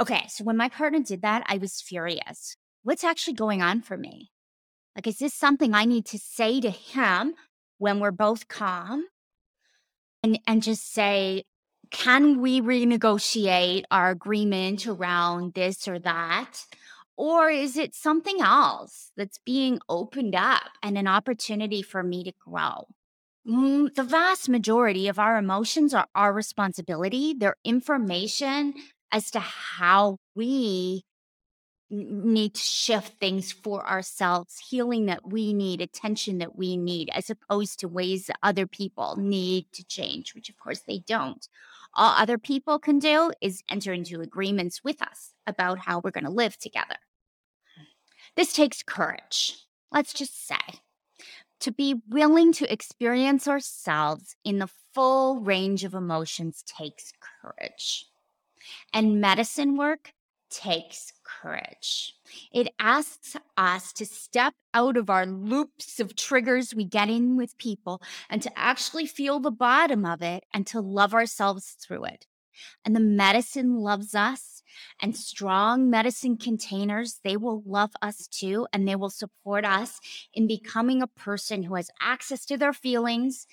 okay, 0.00 0.24
so 0.28 0.44
when 0.44 0.56
my 0.56 0.68
partner 0.68 1.00
did 1.00 1.22
that, 1.22 1.44
I 1.46 1.58
was 1.58 1.80
furious 1.80 2.56
what's 2.84 3.02
actually 3.02 3.34
going 3.34 3.62
on 3.62 3.82
for 3.82 3.96
me? 3.96 4.30
Like, 4.94 5.08
is 5.08 5.18
this 5.18 5.34
something 5.34 5.74
I 5.74 5.84
need 5.84 6.06
to 6.06 6.18
say 6.18 6.60
to 6.60 6.70
him 6.70 7.34
when 7.78 7.98
we're 7.98 8.12
both 8.12 8.46
calm? 8.46 9.06
And, 10.22 10.38
and 10.46 10.62
just 10.62 10.92
say, 10.92 11.44
can 11.90 12.40
we 12.40 12.60
renegotiate 12.60 13.84
our 13.90 14.10
agreement 14.10 14.86
around 14.86 15.54
this 15.54 15.86
or 15.88 15.98
that? 15.98 16.64
Or 17.16 17.50
is 17.50 17.76
it 17.76 17.94
something 17.94 18.40
else 18.40 19.12
that's 19.16 19.38
being 19.44 19.80
opened 19.88 20.34
up 20.34 20.70
and 20.82 20.96
an 20.96 21.06
opportunity 21.06 21.82
for 21.82 22.02
me 22.02 22.24
to 22.24 22.32
grow? 22.44 22.86
Mm, 23.46 23.94
the 23.94 24.02
vast 24.02 24.48
majority 24.48 25.06
of 25.08 25.18
our 25.18 25.36
emotions 25.36 25.92
are 25.92 26.06
our 26.14 26.32
responsibility. 26.32 27.34
They're 27.36 27.56
information 27.64 28.74
as 29.12 29.30
to 29.32 29.40
how 29.40 30.16
we 30.34 31.04
need 31.90 32.54
to 32.54 32.60
shift 32.60 33.18
things 33.18 33.52
for 33.52 33.86
ourselves, 33.88 34.58
healing 34.58 35.06
that 35.06 35.30
we 35.30 35.52
need, 35.52 35.80
attention 35.80 36.38
that 36.38 36.56
we 36.56 36.76
need, 36.76 37.10
as 37.12 37.30
opposed 37.30 37.80
to 37.80 37.88
ways 37.88 38.26
that 38.26 38.38
other 38.42 38.66
people 38.66 39.16
need 39.16 39.66
to 39.72 39.84
change, 39.84 40.34
which 40.34 40.48
of 40.48 40.58
course 40.58 40.80
they 40.80 40.98
don't. 40.98 41.48
All 41.94 42.14
other 42.16 42.38
people 42.38 42.78
can 42.78 42.98
do 42.98 43.30
is 43.40 43.62
enter 43.68 43.92
into 43.92 44.20
agreements 44.20 44.82
with 44.82 45.00
us 45.02 45.32
about 45.46 45.78
how 45.78 46.00
we're 46.00 46.10
going 46.10 46.24
to 46.24 46.30
live 46.30 46.58
together. 46.58 46.96
This 48.36 48.52
takes 48.52 48.82
courage, 48.82 49.66
let's 49.92 50.12
just 50.12 50.46
say. 50.46 50.80
To 51.60 51.70
be 51.70 52.02
willing 52.08 52.52
to 52.54 52.70
experience 52.70 53.46
ourselves 53.46 54.34
in 54.44 54.58
the 54.58 54.68
full 54.92 55.40
range 55.40 55.84
of 55.84 55.94
emotions 55.94 56.64
takes 56.66 57.12
courage. 57.40 58.06
And 58.92 59.20
medicine 59.20 59.76
work 59.76 60.12
takes 60.54 61.12
courage. 61.24 62.14
It 62.52 62.68
asks 62.78 63.36
us 63.56 63.92
to 63.94 64.06
step 64.06 64.54
out 64.72 64.96
of 64.96 65.10
our 65.10 65.26
loops 65.26 65.98
of 65.98 66.14
triggers 66.14 66.74
we 66.74 66.84
get 66.84 67.10
in 67.10 67.36
with 67.36 67.58
people 67.58 68.00
and 68.30 68.40
to 68.42 68.58
actually 68.58 69.06
feel 69.06 69.40
the 69.40 69.50
bottom 69.50 70.04
of 70.04 70.22
it 70.22 70.44
and 70.52 70.66
to 70.68 70.80
love 70.80 71.12
ourselves 71.12 71.76
through 71.80 72.04
it. 72.04 72.26
And 72.84 72.94
the 72.94 73.00
medicine 73.00 73.78
loves 73.80 74.14
us, 74.14 74.62
and 75.02 75.16
strong 75.16 75.90
medicine 75.90 76.36
containers, 76.36 77.18
they 77.24 77.36
will 77.36 77.64
love 77.66 77.90
us 78.00 78.28
too, 78.28 78.68
and 78.72 78.86
they 78.86 78.94
will 78.94 79.10
support 79.10 79.64
us 79.64 79.98
in 80.32 80.46
becoming 80.46 81.02
a 81.02 81.08
person 81.08 81.64
who 81.64 81.74
has 81.74 81.90
access 82.00 82.44
to 82.46 82.56
their 82.56 82.72
feelings, 82.72 83.48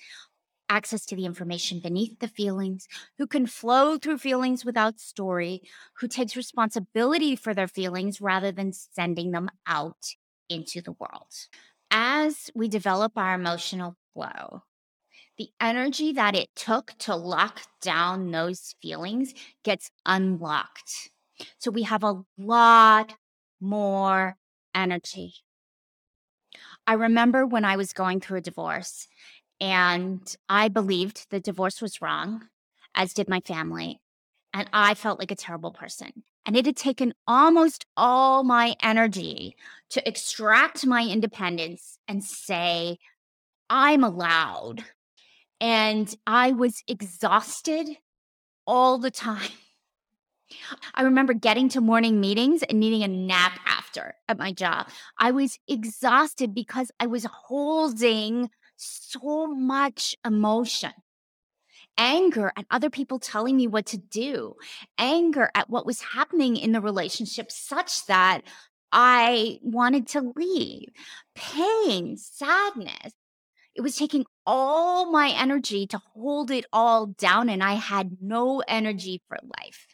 access 0.72 1.04
to 1.04 1.14
the 1.14 1.26
information 1.26 1.80
beneath 1.80 2.18
the 2.18 2.28
feelings, 2.28 2.88
who 3.18 3.26
can 3.26 3.46
flow 3.46 3.98
through 3.98 4.16
feelings 4.16 4.64
without 4.64 4.98
story, 4.98 5.60
who 5.98 6.08
takes 6.08 6.34
responsibility 6.34 7.36
for 7.36 7.52
their 7.52 7.68
feelings 7.68 8.22
rather 8.22 8.50
than 8.50 8.72
sending 8.72 9.32
them 9.32 9.50
out 9.66 10.14
into 10.48 10.80
the 10.80 10.92
world. 10.92 11.32
As 11.90 12.50
we 12.54 12.68
develop 12.68 13.12
our 13.16 13.34
emotional 13.34 13.96
flow, 14.14 14.62
the 15.36 15.50
energy 15.60 16.12
that 16.12 16.34
it 16.34 16.48
took 16.56 16.94
to 17.00 17.14
lock 17.14 17.60
down 17.82 18.30
those 18.30 18.74
feelings 18.80 19.34
gets 19.62 19.90
unlocked. 20.06 21.10
So 21.58 21.70
we 21.70 21.82
have 21.82 22.02
a 22.02 22.22
lot 22.38 23.14
more 23.60 24.36
energy. 24.74 25.34
I 26.86 26.94
remember 26.94 27.46
when 27.46 27.64
I 27.64 27.76
was 27.76 27.92
going 27.92 28.20
through 28.20 28.38
a 28.38 28.42
divorce 28.42 29.06
and 29.62 30.36
I 30.48 30.66
believed 30.66 31.30
the 31.30 31.38
divorce 31.38 31.80
was 31.80 32.02
wrong, 32.02 32.48
as 32.96 33.14
did 33.14 33.28
my 33.28 33.38
family. 33.38 34.00
And 34.52 34.68
I 34.72 34.94
felt 34.94 35.20
like 35.20 35.30
a 35.30 35.36
terrible 35.36 35.70
person. 35.70 36.24
And 36.44 36.56
it 36.56 36.66
had 36.66 36.76
taken 36.76 37.14
almost 37.28 37.86
all 37.96 38.42
my 38.42 38.74
energy 38.82 39.54
to 39.90 40.06
extract 40.06 40.84
my 40.84 41.04
independence 41.04 41.96
and 42.08 42.24
say, 42.24 42.98
I'm 43.70 44.02
allowed. 44.02 44.82
And 45.60 46.12
I 46.26 46.50
was 46.50 46.82
exhausted 46.88 47.86
all 48.66 48.98
the 48.98 49.12
time. 49.12 49.48
I 50.92 51.02
remember 51.02 51.34
getting 51.34 51.68
to 51.68 51.80
morning 51.80 52.20
meetings 52.20 52.64
and 52.64 52.80
needing 52.80 53.04
a 53.04 53.08
nap 53.08 53.60
after 53.64 54.16
at 54.28 54.38
my 54.38 54.52
job. 54.52 54.88
I 55.18 55.30
was 55.30 55.56
exhausted 55.68 56.52
because 56.52 56.90
I 56.98 57.06
was 57.06 57.26
holding 57.30 58.50
so 58.76 59.46
much 59.46 60.16
emotion 60.24 60.92
anger 61.98 62.52
at 62.56 62.66
other 62.70 62.90
people 62.90 63.18
telling 63.18 63.56
me 63.56 63.66
what 63.66 63.86
to 63.86 63.98
do, 63.98 64.54
anger 64.98 65.50
at 65.54 65.70
what 65.70 65.86
was 65.86 66.00
happening 66.00 66.56
in 66.56 66.72
the 66.72 66.80
relationship, 66.80 67.50
such 67.50 68.06
that 68.06 68.42
I 68.90 69.58
wanted 69.62 70.06
to 70.08 70.32
leave, 70.36 70.88
pain, 71.34 72.16
sadness. 72.16 73.12
It 73.74 73.80
was 73.80 73.96
taking 73.96 74.26
all 74.44 75.10
my 75.10 75.30
energy 75.30 75.86
to 75.88 75.98
hold 76.14 76.50
it 76.50 76.66
all 76.72 77.06
down, 77.06 77.48
and 77.48 77.62
I 77.62 77.74
had 77.74 78.18
no 78.20 78.62
energy 78.68 79.22
for 79.28 79.38
life. 79.58 79.86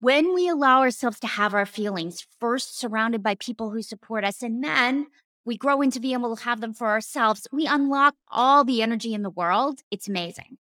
When 0.00 0.34
we 0.34 0.48
allow 0.48 0.80
ourselves 0.80 1.20
to 1.20 1.26
have 1.26 1.54
our 1.54 1.66
feelings, 1.66 2.26
first 2.40 2.78
surrounded 2.78 3.22
by 3.22 3.34
people 3.36 3.70
who 3.70 3.82
support 3.82 4.24
us, 4.24 4.42
and 4.42 4.64
then 4.64 5.06
we 5.44 5.56
grow 5.56 5.82
into 5.82 6.00
being 6.00 6.14
able 6.14 6.36
to 6.36 6.44
have 6.44 6.60
them 6.60 6.74
for 6.74 6.88
ourselves, 6.88 7.46
we 7.52 7.66
unlock 7.66 8.14
all 8.28 8.64
the 8.64 8.82
energy 8.82 9.14
in 9.14 9.22
the 9.22 9.30
world. 9.30 9.80
It's 9.90 10.08
amazing. 10.08 10.58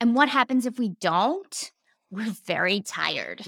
And 0.00 0.14
what 0.14 0.28
happens 0.28 0.66
if 0.66 0.78
we 0.78 0.90
don't? 1.00 1.72
We're 2.10 2.34
very 2.46 2.80
tired. 2.80 3.46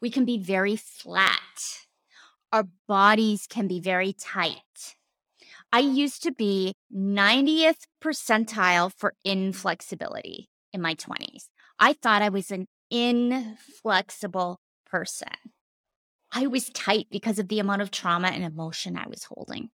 We 0.00 0.10
can 0.10 0.24
be 0.24 0.38
very 0.38 0.76
flat. 0.76 1.86
Our 2.52 2.68
bodies 2.86 3.46
can 3.48 3.66
be 3.66 3.80
very 3.80 4.12
tight. 4.12 4.96
I 5.72 5.80
used 5.80 6.22
to 6.22 6.30
be 6.30 6.74
90th 6.94 7.86
percentile 8.00 8.92
for 8.96 9.14
inflexibility 9.24 10.48
in 10.72 10.80
my 10.80 10.94
20s. 10.94 11.46
I 11.80 11.94
thought 11.94 12.22
I 12.22 12.28
was 12.28 12.52
an 12.52 12.66
inflexible 12.90 14.60
person. 14.86 15.28
I 16.34 16.48
was 16.48 16.68
tight 16.70 17.06
because 17.12 17.38
of 17.38 17.46
the 17.46 17.60
amount 17.60 17.80
of 17.80 17.92
trauma 17.92 18.28
and 18.28 18.42
emotion 18.42 18.96
I 18.96 19.06
was 19.06 19.24
holding. 19.24 19.70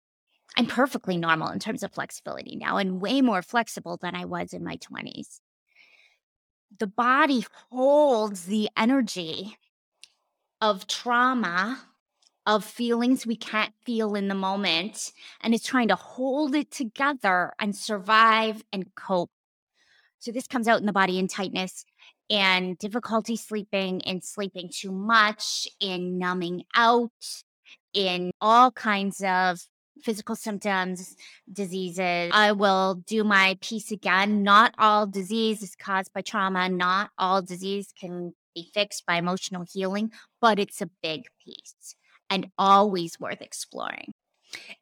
I'm 0.58 0.66
perfectly 0.66 1.16
normal 1.16 1.50
in 1.50 1.60
terms 1.60 1.84
of 1.84 1.94
flexibility 1.94 2.56
now 2.56 2.78
and 2.78 3.00
way 3.00 3.22
more 3.22 3.44
flexible 3.44 3.98
than 4.02 4.16
I 4.16 4.26
was 4.26 4.54
in 4.54 4.64
my 4.64 4.78
20s. 4.78 5.40
The 6.80 6.88
body 6.88 7.46
holds 7.70 8.46
the 8.46 8.70
energy 8.76 9.58
of 10.60 10.88
trauma, 10.88 11.80
of 12.48 12.66
feelings 12.66 13.28
we 13.28 13.36
can't 13.36 13.74
feel 13.86 14.16
in 14.16 14.28
the 14.28 14.36
moment, 14.36 15.12
and 15.42 15.54
is 15.54 15.64
trying 15.64 15.90
to 15.90 15.96
hold 15.96 16.56
it 16.56 16.72
together 16.72 17.54
and 17.60 17.76
survive 17.76 18.64
and 18.74 18.96
cope. 18.96 19.30
So, 20.20 20.32
this 20.32 20.48
comes 20.48 20.68
out 20.68 20.80
in 20.80 20.88
the 20.88 20.94
body 20.94 21.20
in 21.20 21.28
tightness 21.28 21.86
and 22.30 22.78
difficulty 22.78 23.36
sleeping, 23.36 24.02
in 24.02 24.22
sleeping 24.22 24.70
too 24.74 24.92
much, 24.92 25.68
in 25.80 26.18
numbing 26.18 26.64
out, 26.76 27.12
in 27.94 28.32
all 28.42 28.72
kinds 28.72 29.22
of 29.24 29.60
physical 30.02 30.36
symptoms, 30.36 31.16
diseases. 31.52 32.32
I 32.34 32.52
will 32.52 32.96
do 33.06 33.24
my 33.24 33.58
piece 33.62 33.92
again. 33.92 34.44
Not 34.44 34.74
all 34.78 35.08
disease 35.08 35.64
is 35.64 35.76
caused 35.76 36.14
by 36.14 36.22
trauma. 36.22 36.70
Not 36.70 37.12
all 37.18 37.42
disease 37.42 37.94
can 38.00 38.34
be 38.54 38.70
fixed 38.74 39.06
by 39.06 39.16
emotional 39.16 39.66
healing, 39.72 40.12
but 40.42 40.60
it's 40.60 40.82
a 40.82 40.90
big 41.02 41.24
piece 41.44 41.96
and 42.30 42.48
always 42.58 43.20
worth 43.20 43.42
exploring. 43.42 44.14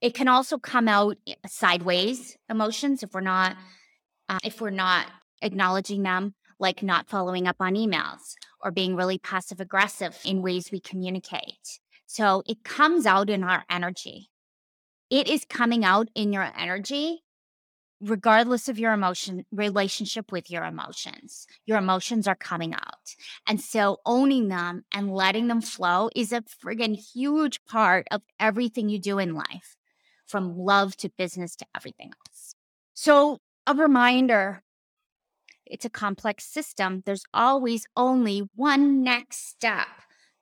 It 0.02 0.14
can 0.14 0.28
also 0.28 0.58
come 0.58 0.88
out 0.88 1.18
sideways 1.48 2.38
emotions 2.50 3.04
if 3.04 3.14
we're 3.14 3.22
not 3.22 3.56
uh, 4.30 4.40
if 4.44 4.62
we're 4.62 4.70
not 4.70 5.08
acknowledging 5.42 6.04
them 6.04 6.34
like 6.60 6.84
not 6.84 7.10
following 7.10 7.48
up 7.48 7.58
on 7.60 7.76
emails 7.76 8.36
or 8.62 8.72
being 8.72 8.96
really 8.96 9.18
passive 9.18 9.60
aggressive 9.60 10.18
in 10.26 10.42
ways 10.42 10.72
we 10.72 10.80
communicate. 10.80 11.80
So 12.06 12.44
it 12.46 12.64
comes 12.64 13.06
out 13.06 13.30
in 13.30 13.44
our 13.44 13.64
energy. 13.70 14.30
It 15.10 15.28
is 15.28 15.46
coming 15.48 15.84
out 15.86 16.10
in 16.16 16.34
your 16.34 16.52
energy 16.58 17.24
regardless 18.02 18.68
of 18.68 18.78
your 18.78 18.92
emotion 18.92 19.46
relationship 19.52 20.32
with 20.32 20.52
your 20.52 20.66
emotions 20.66 21.48
your 21.66 21.78
emotions 21.78 22.28
are 22.28 22.36
coming 22.36 22.74
out 22.74 23.16
and 23.48 23.62
so 23.62 23.98
owning 24.06 24.50
them 24.50 24.84
and 24.94 25.14
letting 25.14 25.48
them 25.48 25.62
flow 25.62 26.10
is 26.16 26.34
a 26.34 26.42
friggin 26.42 26.96
huge 26.96 27.64
part 27.66 28.06
of 28.12 28.22
everything 28.38 28.90
you 28.90 29.00
do 29.00 29.18
in 29.18 29.34
life 29.34 29.78
from 30.28 30.58
love 30.58 30.98
to 30.98 31.10
business 31.18 31.56
to 31.56 31.66
everything 31.74 32.12
else 32.28 32.56
so 32.94 33.40
a 33.66 33.74
reminder 33.74 34.62
it's 35.66 35.86
a 35.86 35.90
complex 35.90 36.46
system. 36.46 37.04
There's 37.06 37.24
always 37.34 37.86
only 37.96 38.50
one 38.56 39.04
next 39.04 39.48
step 39.48 39.88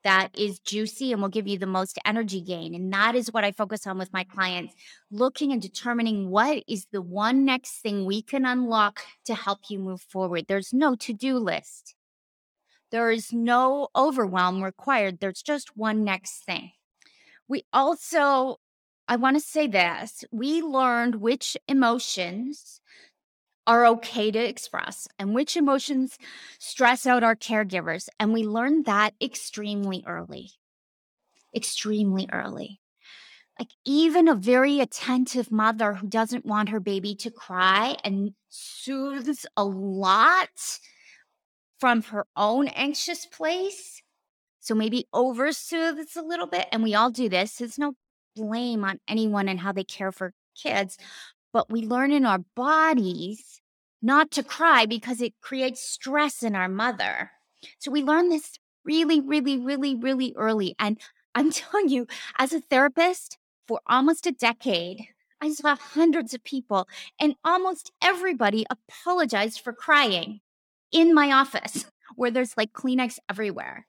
that 0.04 0.30
is 0.38 0.60
juicy 0.60 1.12
and 1.12 1.22
will 1.22 1.30
give 1.30 1.48
you 1.48 1.58
the 1.58 1.66
most 1.66 1.98
energy 2.06 2.42
gain. 2.42 2.76
And 2.76 2.92
that 2.94 3.16
is 3.16 3.32
what 3.32 3.46
I 3.46 3.52
focus 3.52 3.88
on 3.88 3.98
with 3.98 4.12
my 4.12 4.24
clients, 4.24 4.76
looking 5.12 5.52
and 5.52 5.62
determining 5.62 6.30
what 6.30 6.64
is 6.68 6.88
the 6.92 7.02
one 7.02 7.46
next 7.46 7.82
thing 7.82 8.06
we 8.06 8.22
can 8.22 8.46
unlock 8.46 9.02
to 9.26 9.34
help 9.34 9.70
you 9.70 9.80
move 9.80 10.02
forward. 10.02 10.46
There's 10.48 10.74
no 10.74 10.96
to 10.96 11.14
do 11.14 11.38
list, 11.38 11.96
there 12.92 13.10
is 13.10 13.34
no 13.34 13.88
overwhelm 13.96 14.64
required. 14.64 15.20
There's 15.20 15.42
just 15.42 15.76
one 15.76 16.04
next 16.04 16.46
thing. 16.46 16.74
We 17.48 17.66
also, 17.74 18.58
I 19.08 19.16
want 19.16 19.36
to 19.36 19.42
say 19.42 19.68
this 19.68 20.24
we 20.32 20.62
learned 20.62 21.16
which 21.16 21.58
emotions 21.68 22.82
are 23.66 23.86
okay 23.86 24.32
to 24.32 24.40
express 24.40 25.08
and 25.18 25.34
which 25.34 25.56
emotions 25.56 26.18
stress 26.60 27.06
out 27.06 27.24
our 27.24 27.36
caregivers. 27.36 28.10
And 28.20 28.34
we 28.34 28.44
learn 28.44 28.84
that 28.84 29.14
extremely 29.22 30.04
early, 30.06 30.52
extremely 31.56 32.28
early. 32.32 32.80
Like, 33.60 33.70
even 33.86 34.28
a 34.28 34.36
very 34.36 34.80
attentive 34.80 35.52
mother 35.52 35.94
who 35.94 36.08
doesn't 36.08 36.46
want 36.46 36.70
her 36.70 36.80
baby 36.80 37.14
to 37.18 37.30
cry 37.30 37.96
and 38.04 38.32
soothes 38.50 39.46
a 39.56 39.64
lot 39.64 40.50
from 41.80 42.02
her 42.04 42.26
own 42.36 42.68
anxious 42.70 43.28
place. 43.28 44.02
So 44.60 44.74
maybe 44.74 45.06
over 45.14 45.52
soothes 45.52 46.16
a 46.16 46.24
little 46.24 46.48
bit. 46.48 46.68
And 46.72 46.82
we 46.82 46.96
all 46.96 47.12
do 47.12 47.30
this. 47.30 47.58
There's 47.58 47.78
no 47.78 47.94
blame 48.36 48.84
on 48.84 49.00
anyone 49.08 49.48
and 49.48 49.60
how 49.60 49.72
they 49.72 49.84
care 49.84 50.12
for 50.12 50.34
kids 50.56 50.98
but 51.54 51.72
we 51.72 51.82
learn 51.82 52.12
in 52.12 52.26
our 52.26 52.40
bodies 52.56 53.62
not 54.02 54.32
to 54.32 54.44
cry 54.44 54.86
because 54.86 55.22
it 55.22 55.34
creates 55.40 55.82
stress 55.82 56.44
in 56.44 56.56
our 56.56 56.68
mother. 56.68 57.32
So 57.80 57.92
we 57.92 58.04
learn 58.04 58.30
this 58.30 58.58
really, 58.84 59.22
really, 59.22 59.58
really, 59.58 59.96
really 59.96 60.34
early. 60.36 60.76
And 60.78 61.00
I'm 61.34 61.52
telling 61.52 61.90
you, 61.90 62.08
as 62.38 62.52
a 62.52 62.60
therapist 62.60 63.38
for 63.68 63.80
almost 63.88 64.28
a 64.28 64.32
decade, 64.32 65.08
I 65.40 65.52
saw 65.52 65.76
hundreds 65.76 66.34
of 66.34 66.44
people, 66.44 66.88
and 67.20 67.36
almost 67.44 67.92
everybody 68.02 68.66
apologized 68.70 69.60
for 69.60 69.74
crying 69.74 70.40
in 70.92 71.14
my 71.14 71.32
office 71.32 71.86
where 72.16 72.32
there's 72.32 72.56
like 72.56 72.72
Kleenex 72.72 73.20
everywhere. 73.30 73.86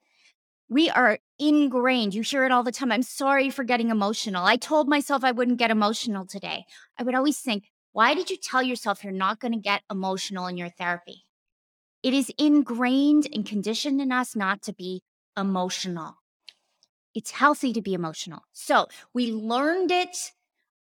We 0.67 0.89
are 0.89 1.19
ingrained. 1.37 2.15
You 2.15 2.23
hear 2.23 2.43
it 2.43 2.51
all 2.51 2.63
the 2.63 2.71
time. 2.71 2.91
I'm 2.91 3.03
sorry 3.03 3.49
for 3.49 3.63
getting 3.63 3.89
emotional. 3.89 4.45
I 4.45 4.57
told 4.57 4.87
myself 4.87 5.23
I 5.23 5.31
wouldn't 5.31 5.59
get 5.59 5.69
emotional 5.69 6.25
today. 6.25 6.65
I 6.97 7.03
would 7.03 7.13
always 7.13 7.37
think, 7.37 7.69
why 7.91 8.15
did 8.15 8.29
you 8.29 8.37
tell 8.37 8.63
yourself 8.63 9.03
you're 9.03 9.13
not 9.13 9.39
going 9.39 9.51
to 9.51 9.59
get 9.59 9.83
emotional 9.91 10.47
in 10.47 10.57
your 10.57 10.69
therapy? 10.69 11.25
It 12.01 12.13
is 12.13 12.31
ingrained 12.37 13.27
and 13.33 13.45
conditioned 13.45 14.01
in 14.01 14.11
us 14.11 14.35
not 14.35 14.61
to 14.63 14.73
be 14.73 15.03
emotional. 15.37 16.17
It's 17.13 17.31
healthy 17.31 17.71
to 17.73 17.81
be 17.81 17.93
emotional. 17.93 18.41
So 18.51 18.87
we 19.13 19.31
learned 19.31 19.91
it 19.91 20.33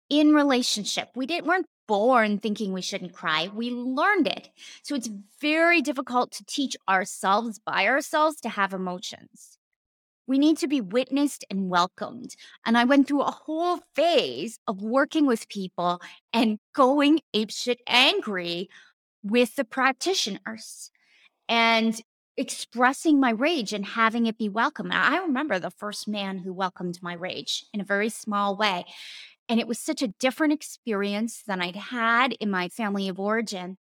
in 0.08 0.34
relationship. 0.34 1.10
We 1.14 1.26
didn't 1.26 1.46
weren't 1.46 1.66
born 1.86 2.38
thinking 2.38 2.72
we 2.72 2.82
shouldn't 2.82 3.12
cry. 3.12 3.48
We 3.54 3.70
learned 3.70 4.26
it. 4.26 4.48
So 4.82 4.94
it's 4.94 5.10
very 5.40 5.82
difficult 5.82 6.32
to 6.32 6.44
teach 6.46 6.76
ourselves 6.88 7.58
by 7.58 7.86
ourselves 7.86 8.40
to 8.40 8.48
have 8.48 8.72
emotions. 8.72 9.58
We 10.26 10.38
need 10.38 10.56
to 10.58 10.68
be 10.68 10.80
witnessed 10.80 11.44
and 11.50 11.68
welcomed. 11.68 12.34
And 12.64 12.78
I 12.78 12.84
went 12.84 13.06
through 13.06 13.22
a 13.22 13.30
whole 13.30 13.80
phase 13.94 14.58
of 14.66 14.82
working 14.82 15.26
with 15.26 15.48
people 15.48 16.00
and 16.32 16.58
going 16.74 17.20
apeshit 17.34 17.78
angry 17.86 18.68
with 19.22 19.56
the 19.56 19.64
practitioners 19.64 20.90
and 21.48 22.00
expressing 22.36 23.20
my 23.20 23.30
rage 23.30 23.72
and 23.72 23.84
having 23.84 24.26
it 24.26 24.38
be 24.38 24.48
welcome. 24.48 24.86
And 24.86 24.94
I 24.94 25.18
remember 25.18 25.58
the 25.58 25.70
first 25.70 26.08
man 26.08 26.38
who 26.38 26.52
welcomed 26.52 26.98
my 27.02 27.14
rage 27.14 27.66
in 27.72 27.80
a 27.80 27.84
very 27.84 28.08
small 28.08 28.56
way. 28.56 28.84
And 29.48 29.60
it 29.60 29.68
was 29.68 29.78
such 29.78 30.02
a 30.02 30.08
different 30.08 30.54
experience 30.54 31.42
than 31.46 31.60
I'd 31.60 31.76
had 31.76 32.32
in 32.40 32.50
my 32.50 32.68
family 32.68 33.08
of 33.08 33.20
origin. 33.20 33.76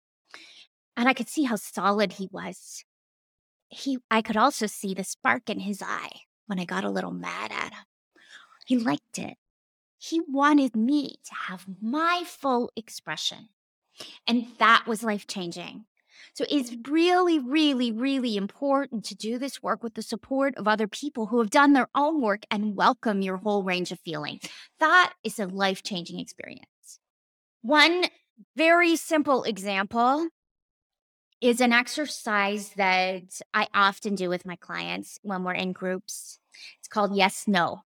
And 0.96 1.08
I 1.08 1.14
could 1.14 1.28
see 1.28 1.44
how 1.44 1.56
solid 1.56 2.12
he 2.12 2.28
was. 2.30 2.84
He 3.68 3.98
I 4.10 4.22
could 4.22 4.36
also 4.36 4.66
see 4.66 4.94
the 4.94 5.04
spark 5.04 5.50
in 5.50 5.60
his 5.60 5.82
eye 5.82 6.20
when 6.46 6.58
I 6.58 6.64
got 6.64 6.84
a 6.84 6.90
little 6.90 7.12
mad 7.12 7.52
at 7.52 7.72
him. 7.72 7.84
He 8.66 8.78
liked 8.78 9.18
it. 9.18 9.36
He 9.98 10.20
wanted 10.28 10.76
me 10.76 11.16
to 11.24 11.34
have 11.48 11.66
my 11.80 12.24
full 12.26 12.70
expression. 12.76 13.48
And 14.26 14.46
that 14.58 14.84
was 14.86 15.02
life 15.02 15.26
changing. 15.26 15.86
So 16.34 16.44
it's 16.50 16.74
really, 16.88 17.38
really, 17.38 17.92
really 17.92 18.36
important 18.36 19.04
to 19.06 19.14
do 19.14 19.38
this 19.38 19.62
work 19.62 19.82
with 19.82 19.94
the 19.94 20.02
support 20.02 20.56
of 20.56 20.66
other 20.66 20.88
people 20.88 21.26
who 21.26 21.38
have 21.38 21.50
done 21.50 21.72
their 21.72 21.88
own 21.94 22.20
work 22.20 22.44
and 22.50 22.76
welcome 22.76 23.22
your 23.22 23.36
whole 23.36 23.62
range 23.62 23.92
of 23.92 24.00
feeling. 24.00 24.40
That 24.80 25.12
is 25.22 25.38
a 25.38 25.46
life 25.46 25.82
changing 25.82 26.18
experience. 26.18 26.98
One 27.62 28.06
very 28.56 28.96
simple 28.96 29.44
example 29.44 30.28
is 31.44 31.60
an 31.60 31.74
exercise 31.74 32.70
that 32.70 33.42
I 33.52 33.68
often 33.74 34.14
do 34.14 34.30
with 34.30 34.46
my 34.46 34.56
clients 34.56 35.18
when 35.22 35.44
we're 35.44 35.52
in 35.52 35.72
groups. 35.72 36.38
It's 36.78 36.88
called 36.88 37.14
Yes 37.14 37.44
No. 37.46 37.82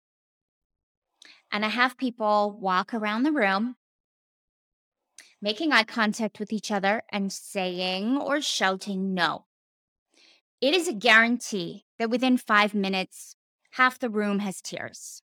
And 1.51 1.65
I 1.65 1.69
have 1.69 1.97
people 1.97 2.55
walk 2.61 2.93
around 2.93 3.23
the 3.23 3.31
room, 3.31 3.75
making 5.41 5.71
eye 5.71 5.85
contact 5.85 6.39
with 6.39 6.53
each 6.53 6.69
other 6.69 7.01
and 7.09 7.33
saying 7.33 8.17
or 8.17 8.41
shouting 8.41 9.15
no. 9.15 9.45
It 10.61 10.75
is 10.75 10.87
a 10.87 10.93
guarantee 10.93 11.85
that 11.97 12.11
within 12.11 12.37
five 12.37 12.75
minutes, 12.75 13.37
half 13.71 13.97
the 13.97 14.09
room 14.11 14.37
has 14.39 14.61
tears 14.61 15.23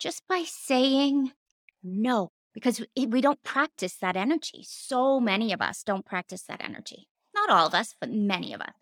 just 0.00 0.26
by 0.26 0.42
saying 0.44 1.30
no, 1.84 2.32
because 2.54 2.84
we 2.96 3.20
don't 3.20 3.42
practice 3.44 3.94
that 4.00 4.16
energy. 4.16 4.64
So 4.66 5.20
many 5.20 5.52
of 5.52 5.60
us 5.60 5.84
don't 5.84 6.04
practice 6.04 6.42
that 6.48 6.60
energy. 6.60 7.06
Not 7.48 7.56
all 7.56 7.66
of 7.66 7.74
us, 7.74 7.94
but 7.98 8.10
many 8.10 8.52
of 8.52 8.60
us. 8.60 8.74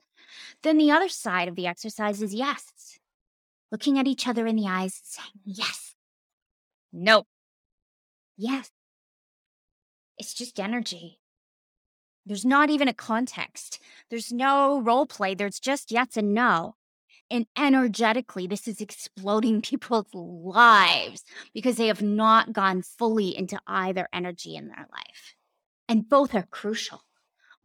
Then 0.62 0.76
the 0.76 0.90
other 0.90 1.08
side 1.08 1.46
of 1.46 1.54
the 1.54 1.66
exercise 1.66 2.20
is 2.20 2.34
yes. 2.34 2.98
Looking 3.70 3.98
at 3.98 4.06
each 4.06 4.26
other 4.26 4.46
in 4.46 4.56
the 4.56 4.66
eyes 4.66 5.00
saying 5.04 5.40
yes. 5.44 5.94
No. 6.92 7.26
Yes. 8.36 8.70
It's 10.18 10.34
just 10.34 10.58
energy. 10.58 11.20
There's 12.24 12.44
not 12.44 12.70
even 12.70 12.88
a 12.88 12.94
context. 12.94 13.80
There's 14.10 14.32
no 14.32 14.80
role 14.80 15.06
play. 15.06 15.34
There's 15.34 15.60
just 15.60 15.92
yes 15.92 16.16
and 16.16 16.34
no. 16.34 16.74
And 17.30 17.46
energetically, 17.56 18.46
this 18.46 18.66
is 18.66 18.80
exploding 18.80 19.62
people's 19.62 20.12
lives 20.12 21.24
because 21.54 21.76
they 21.76 21.86
have 21.86 22.02
not 22.02 22.52
gone 22.52 22.82
fully 22.82 23.36
into 23.36 23.60
either 23.66 24.08
energy 24.12 24.56
in 24.56 24.68
their 24.68 24.86
life. 24.90 25.36
And 25.88 26.08
both 26.08 26.34
are 26.34 26.46
crucial. 26.50 27.02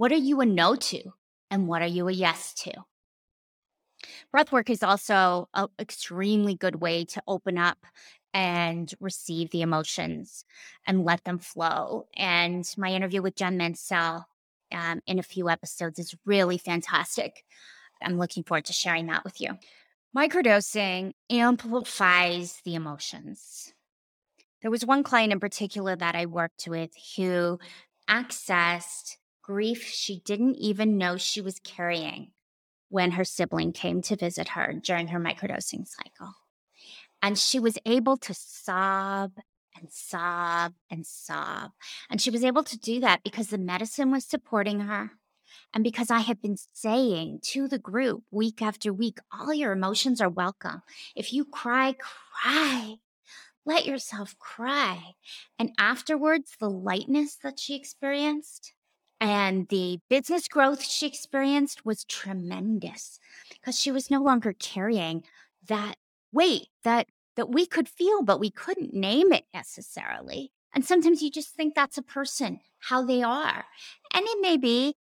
What 0.02 0.12
are 0.12 0.16
you 0.16 0.42
a 0.42 0.48
no 0.48 0.74
to? 0.74 1.14
And 1.52 1.68
what 1.68 1.84
are 1.84 1.88
you 1.88 2.08
a 2.08 2.12
yes 2.12 2.56
to? 2.56 2.72
Breathwork 4.36 4.72
is 4.72 4.82
also 4.82 5.48
an 5.54 5.68
extremely 5.78 6.56
good 6.56 6.82
way 6.82 7.06
to 7.06 7.22
open 7.28 7.60
up 7.60 7.78
and 8.34 8.92
receive 9.00 9.52
the 9.52 9.62
emotions 9.62 10.44
and 10.88 11.06
let 11.06 11.24
them 11.24 11.38
flow. 11.38 12.08
And 12.18 12.68
my 12.80 12.92
interview 12.92 13.22
with 13.22 13.36
Jen 13.36 13.58
Mansell 13.58 14.26
um, 14.72 15.02
in 15.06 15.20
a 15.20 15.22
few 15.22 15.52
episodes 15.52 16.00
is 16.00 16.16
really 16.26 16.58
fantastic. 16.58 17.46
I'm 18.02 18.18
looking 18.18 18.42
forward 18.42 18.66
to 18.66 18.74
sharing 18.74 19.06
that 19.06 19.24
with 19.24 19.40
you. 19.40 19.52
Microdosing 20.18 21.12
amplifies 21.30 22.60
the 22.66 22.74
emotions. 22.74 23.72
There 24.64 24.72
was 24.72 24.84
one 24.84 25.04
client 25.04 25.32
in 25.32 25.40
particular 25.40 25.96
that 25.96 26.16
I 26.16 26.26
worked 26.26 26.68
with 26.68 26.90
who 27.16 27.60
accessed 28.10 29.18
grief 29.42 29.84
she 29.84 30.22
didn't 30.26 30.56
even 30.56 30.98
know 30.98 31.18
she 31.18 31.42
was 31.42 31.60
carrying 31.60 32.32
when 32.90 33.12
her 33.12 33.24
sibling 33.24 33.72
came 33.72 34.02
to 34.02 34.16
visit 34.16 34.50
her 34.50 34.74
during 34.74 35.08
her 35.08 35.20
microdosing 35.20 35.88
cycle. 35.88 36.36
And 37.22 37.38
she 37.38 37.60
was 37.60 37.78
able 37.86 38.18
to 38.18 38.34
sob 38.34 39.34
and 39.78 39.90
sob 39.92 40.74
and 40.90 41.06
sob. 41.06 41.72
And 42.10 42.22
she 42.22 42.30
was 42.30 42.44
able 42.44 42.64
to 42.64 42.78
do 42.78 43.00
that 43.00 43.24
because 43.24 43.48
the 43.48 43.58
medicine 43.58 44.12
was 44.12 44.26
supporting 44.26 44.82
her. 44.82 45.12
And 45.74 45.84
because 45.84 46.12
I 46.12 46.20
had 46.20 46.42
been 46.42 46.58
saying 46.74 47.40
to 47.44 47.68
the 47.68 47.80
group 47.80 48.24
week 48.30 48.62
after 48.62 48.92
week, 48.92 49.20
all 49.32 49.54
your 49.54 49.72
emotions 49.72 50.20
are 50.20 50.30
welcome. 50.30 50.82
If 51.16 51.32
you 51.32 51.46
cry, 51.46 51.96
cry. 51.98 52.96
Let 53.66 53.86
yourself 53.86 54.38
cry. 54.40 55.14
And 55.58 55.72
afterwards, 55.78 56.56
the 56.60 56.70
lightness 56.70 57.36
that 57.44 57.60
she 57.60 57.76
experienced 57.76 58.74
and 59.22 59.68
the 59.70 60.00
business 60.10 60.48
growth 60.48 60.84
she 60.84 61.06
experienced 61.06 61.86
was 61.86 62.04
tremendous 62.04 63.20
because 63.50 63.80
she 63.80 63.92
was 63.92 64.10
no 64.10 64.22
longer 64.22 64.52
carrying 64.52 65.24
that 65.68 65.96
weight 66.34 66.68
that 66.84 67.08
that 67.38 67.50
we 67.50 67.66
could 67.66 67.88
feel, 67.88 68.24
but 68.24 68.40
we 68.40 68.50
couldn't 68.52 68.94
name 68.94 69.32
it 69.32 69.46
necessarily. 69.54 70.52
And 70.74 70.84
sometimes 70.84 71.22
you 71.22 71.32
just 71.32 71.56
think 71.56 71.76
that's 71.76 71.98
a 71.98 72.04
person, 72.04 72.60
how 72.80 73.06
they 73.06 73.24
are. 73.24 73.66
And 74.14 74.26
it 74.28 74.38
may 74.42 74.58
be. 74.58 74.96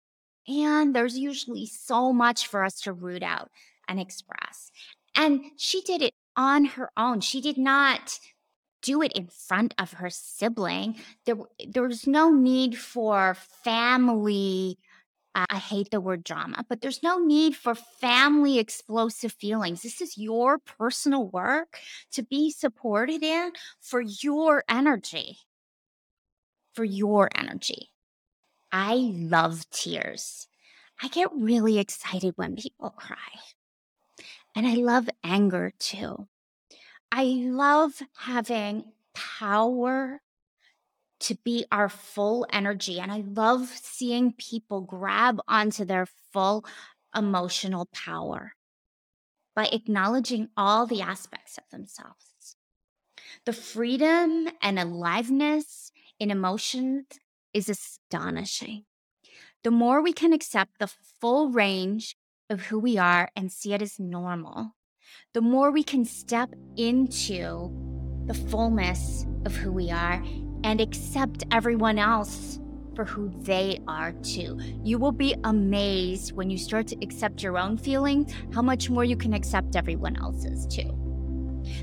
And 0.47 0.95
there's 0.95 1.19
usually 1.19 1.67
so 1.67 2.13
much 2.13 2.47
for 2.47 2.65
us 2.65 2.81
to 2.83 2.93
root 2.93 3.23
out 3.23 3.51
and 3.89 3.99
express. 3.99 4.71
And 5.17 5.43
she 5.57 5.81
did 5.83 6.03
it 6.03 6.15
on 6.37 6.65
her 6.67 6.91
own. 6.97 7.21
She 7.21 7.41
did 7.41 7.59
not 7.59 8.19
do 8.83 9.03
it 9.03 9.13
in 9.13 9.29
front 9.29 9.75
of 9.79 9.95
her 9.95 10.11
sibling. 10.11 10.97
There, 11.27 11.37
there 11.69 11.83
was 11.83 12.07
no 12.07 12.31
need 12.31 12.79
for 12.79 13.35
family 13.35 14.79
uh, 15.35 15.47
I 15.49 15.59
hate 15.59 15.91
the 15.91 16.01
word 16.01 16.25
drama, 16.25 16.65
but 16.69 16.81
there's 16.81 17.03
no 17.03 17.19
need 17.19 17.55
for 17.55 17.75
family 17.75 18.59
explosive 18.59 19.33
feelings. 19.33 19.83
This 19.83 20.01
is 20.01 20.19
your 20.19 20.59
personal 20.59 21.29
work 21.29 21.79
to 22.13 22.23
be 22.23 22.51
supported 22.51 23.23
in 23.23 23.53
for 23.81 24.01
your 24.01 24.65
energy. 24.69 25.39
For 26.75 26.85
your 26.85 27.29
energy. 27.35 27.91
I 28.73 29.13
love 29.15 29.69
tears. 29.71 30.49
I 31.03 31.09
get 31.09 31.31
really 31.33 31.79
excited 31.79 32.35
when 32.37 32.57
people 32.57 32.91
cry. 32.91 33.17
And 34.57 34.67
I 34.67 34.75
love 34.75 35.09
anger 35.23 35.73
too. 35.79 36.27
I 37.13 37.25
love 37.25 38.03
having 38.17 38.93
power 39.15 40.21
to 41.21 41.35
be 41.45 41.67
our 41.71 41.89
full 41.89 42.47
energy. 42.53 42.99
And 42.99 43.13
I 43.13 43.23
love 43.27 43.69
seeing 43.69 44.33
people 44.33 44.81
grab 44.81 45.41
onto 45.47 45.85
their 45.85 46.07
full 46.33 46.65
emotional 47.15 47.89
power 47.93 48.55
by 49.55 49.67
acknowledging 49.67 50.49
all 50.57 50.87
the 50.87 51.03
aspects 51.03 51.59
of 51.59 51.65
themselves. 51.71 52.57
The 53.45 53.53
freedom 53.53 54.49
and 54.63 54.79
aliveness 54.79 55.93
in 56.19 56.31
emotions 56.31 57.07
is 57.53 57.69
astonishing. 57.69 58.85
The 59.63 59.71
more 59.71 60.01
we 60.01 60.13
can 60.13 60.33
accept 60.33 60.79
the 60.79 60.91
full 61.21 61.51
range 61.51 62.17
of 62.49 62.63
who 62.63 62.79
we 62.79 62.97
are 62.97 63.31
and 63.37 63.53
see 63.53 63.75
it 63.75 63.83
as 63.83 63.99
normal, 63.99 64.75
the 65.33 65.41
more 65.41 65.71
we 65.71 65.83
can 65.83 66.05
step 66.05 66.55
into 66.77 67.71
the 68.27 68.35
fullness 68.35 69.27
of 69.47 69.55
who 69.55 69.73
we 69.73 69.91
are 69.91 70.23
and 70.65 70.81
accept 70.81 71.45
everyone 71.51 71.99
else 71.99 72.59
for 72.95 73.05
who 73.05 73.31
they 73.43 73.81
are 73.89 74.13
too. 74.13 74.59
You 74.83 74.99
will 74.99 75.13
be 75.13 75.35
amazed 75.45 76.33
when 76.33 76.51
you 76.51 76.59
start 76.59 76.87
to 76.89 76.97
accept 77.03 77.43
your 77.43 77.57
own 77.57 77.79
feelings, 77.79 78.33
how 78.53 78.63
much 78.63 78.91
more 78.91 79.05
you 79.05 79.17
can 79.17 79.33
accept 79.33 79.77
everyone 79.77 80.17
else's 80.17 80.67
too. 80.67 80.97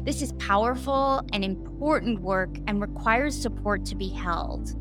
This 0.04 0.22
is 0.22 0.34
powerful 0.34 1.22
and 1.34 1.44
important 1.44 2.22
work 2.22 2.58
and 2.68 2.82
requires 2.82 3.40
support 3.40 3.86
to 3.86 3.96
be 3.96 4.10
held 4.10 4.76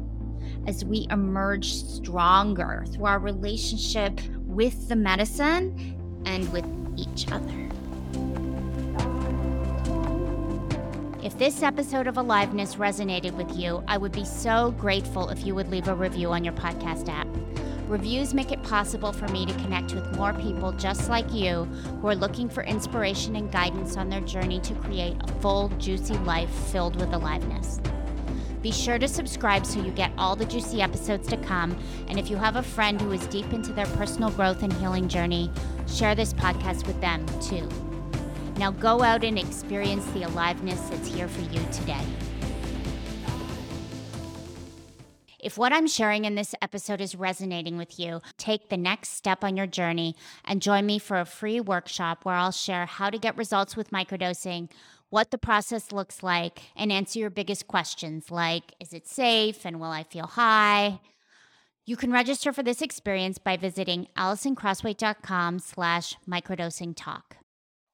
as 0.66 0.84
we 0.84 1.06
emerge 1.10 1.72
stronger 1.74 2.84
through 2.92 3.06
our 3.06 3.18
relationship 3.18 4.20
with 4.42 4.88
the 4.88 4.96
medicine 4.96 6.22
and 6.26 6.50
with 6.52 6.66
each 6.96 7.30
other. 7.30 7.65
If 11.26 11.36
this 11.38 11.64
episode 11.64 12.06
of 12.06 12.18
Aliveness 12.18 12.76
resonated 12.76 13.32
with 13.32 13.58
you, 13.58 13.82
I 13.88 13.98
would 13.98 14.12
be 14.12 14.24
so 14.24 14.70
grateful 14.78 15.28
if 15.28 15.44
you 15.44 15.56
would 15.56 15.68
leave 15.72 15.88
a 15.88 15.94
review 15.94 16.30
on 16.30 16.44
your 16.44 16.52
podcast 16.52 17.08
app. 17.08 17.26
Reviews 17.88 18.32
make 18.32 18.52
it 18.52 18.62
possible 18.62 19.12
for 19.12 19.26
me 19.26 19.44
to 19.44 19.52
connect 19.54 19.92
with 19.92 20.16
more 20.16 20.32
people 20.34 20.70
just 20.70 21.10
like 21.10 21.32
you 21.32 21.64
who 22.00 22.06
are 22.06 22.14
looking 22.14 22.48
for 22.48 22.62
inspiration 22.62 23.34
and 23.34 23.50
guidance 23.50 23.96
on 23.96 24.08
their 24.08 24.20
journey 24.20 24.60
to 24.60 24.74
create 24.76 25.16
a 25.20 25.32
full, 25.40 25.68
juicy 25.80 26.16
life 26.18 26.48
filled 26.70 26.94
with 26.94 27.12
aliveness. 27.12 27.80
Be 28.62 28.70
sure 28.70 29.00
to 29.00 29.08
subscribe 29.08 29.66
so 29.66 29.82
you 29.82 29.90
get 29.90 30.12
all 30.16 30.36
the 30.36 30.44
juicy 30.44 30.80
episodes 30.80 31.26
to 31.26 31.36
come. 31.38 31.76
And 32.06 32.20
if 32.20 32.30
you 32.30 32.36
have 32.36 32.54
a 32.54 32.62
friend 32.62 33.00
who 33.00 33.10
is 33.10 33.26
deep 33.26 33.52
into 33.52 33.72
their 33.72 33.86
personal 33.86 34.30
growth 34.30 34.62
and 34.62 34.72
healing 34.74 35.08
journey, 35.08 35.50
share 35.88 36.14
this 36.14 36.32
podcast 36.32 36.86
with 36.86 37.00
them 37.00 37.26
too. 37.40 37.68
Now 38.58 38.70
go 38.70 39.02
out 39.02 39.24
and 39.24 39.38
experience 39.38 40.04
the 40.12 40.22
aliveness 40.22 40.80
that's 40.88 41.08
here 41.08 41.28
for 41.28 41.42
you 41.42 41.60
today. 41.72 42.04
If 45.46 45.56
what 45.56 45.72
I'm 45.72 45.86
sharing 45.86 46.24
in 46.24 46.34
this 46.34 46.56
episode 46.60 47.00
is 47.00 47.14
resonating 47.14 47.76
with 47.76 48.00
you, 48.00 48.20
take 48.36 48.68
the 48.68 48.76
next 48.76 49.10
step 49.10 49.44
on 49.44 49.56
your 49.56 49.68
journey 49.68 50.16
and 50.44 50.60
join 50.60 50.84
me 50.84 50.98
for 50.98 51.20
a 51.20 51.24
free 51.24 51.60
workshop 51.60 52.24
where 52.24 52.34
I'll 52.34 52.50
share 52.50 52.84
how 52.84 53.10
to 53.10 53.18
get 53.18 53.36
results 53.36 53.76
with 53.76 53.92
microdosing, 53.92 54.68
what 55.08 55.30
the 55.30 55.38
process 55.38 55.92
looks 55.92 56.24
like, 56.24 56.62
and 56.74 56.90
answer 56.90 57.20
your 57.20 57.30
biggest 57.30 57.68
questions 57.68 58.32
like 58.32 58.74
is 58.80 58.92
it 58.92 59.06
safe 59.06 59.64
and 59.64 59.78
will 59.78 59.92
I 59.92 60.02
feel 60.02 60.26
high? 60.26 60.98
You 61.84 61.96
can 61.96 62.10
register 62.10 62.52
for 62.52 62.64
this 62.64 62.82
experience 62.82 63.38
by 63.38 63.56
visiting 63.56 64.08
alisoncrosthwaite.com 64.16 65.60
slash 65.60 66.16
microdosing 66.28 66.94
talk. 66.96 67.36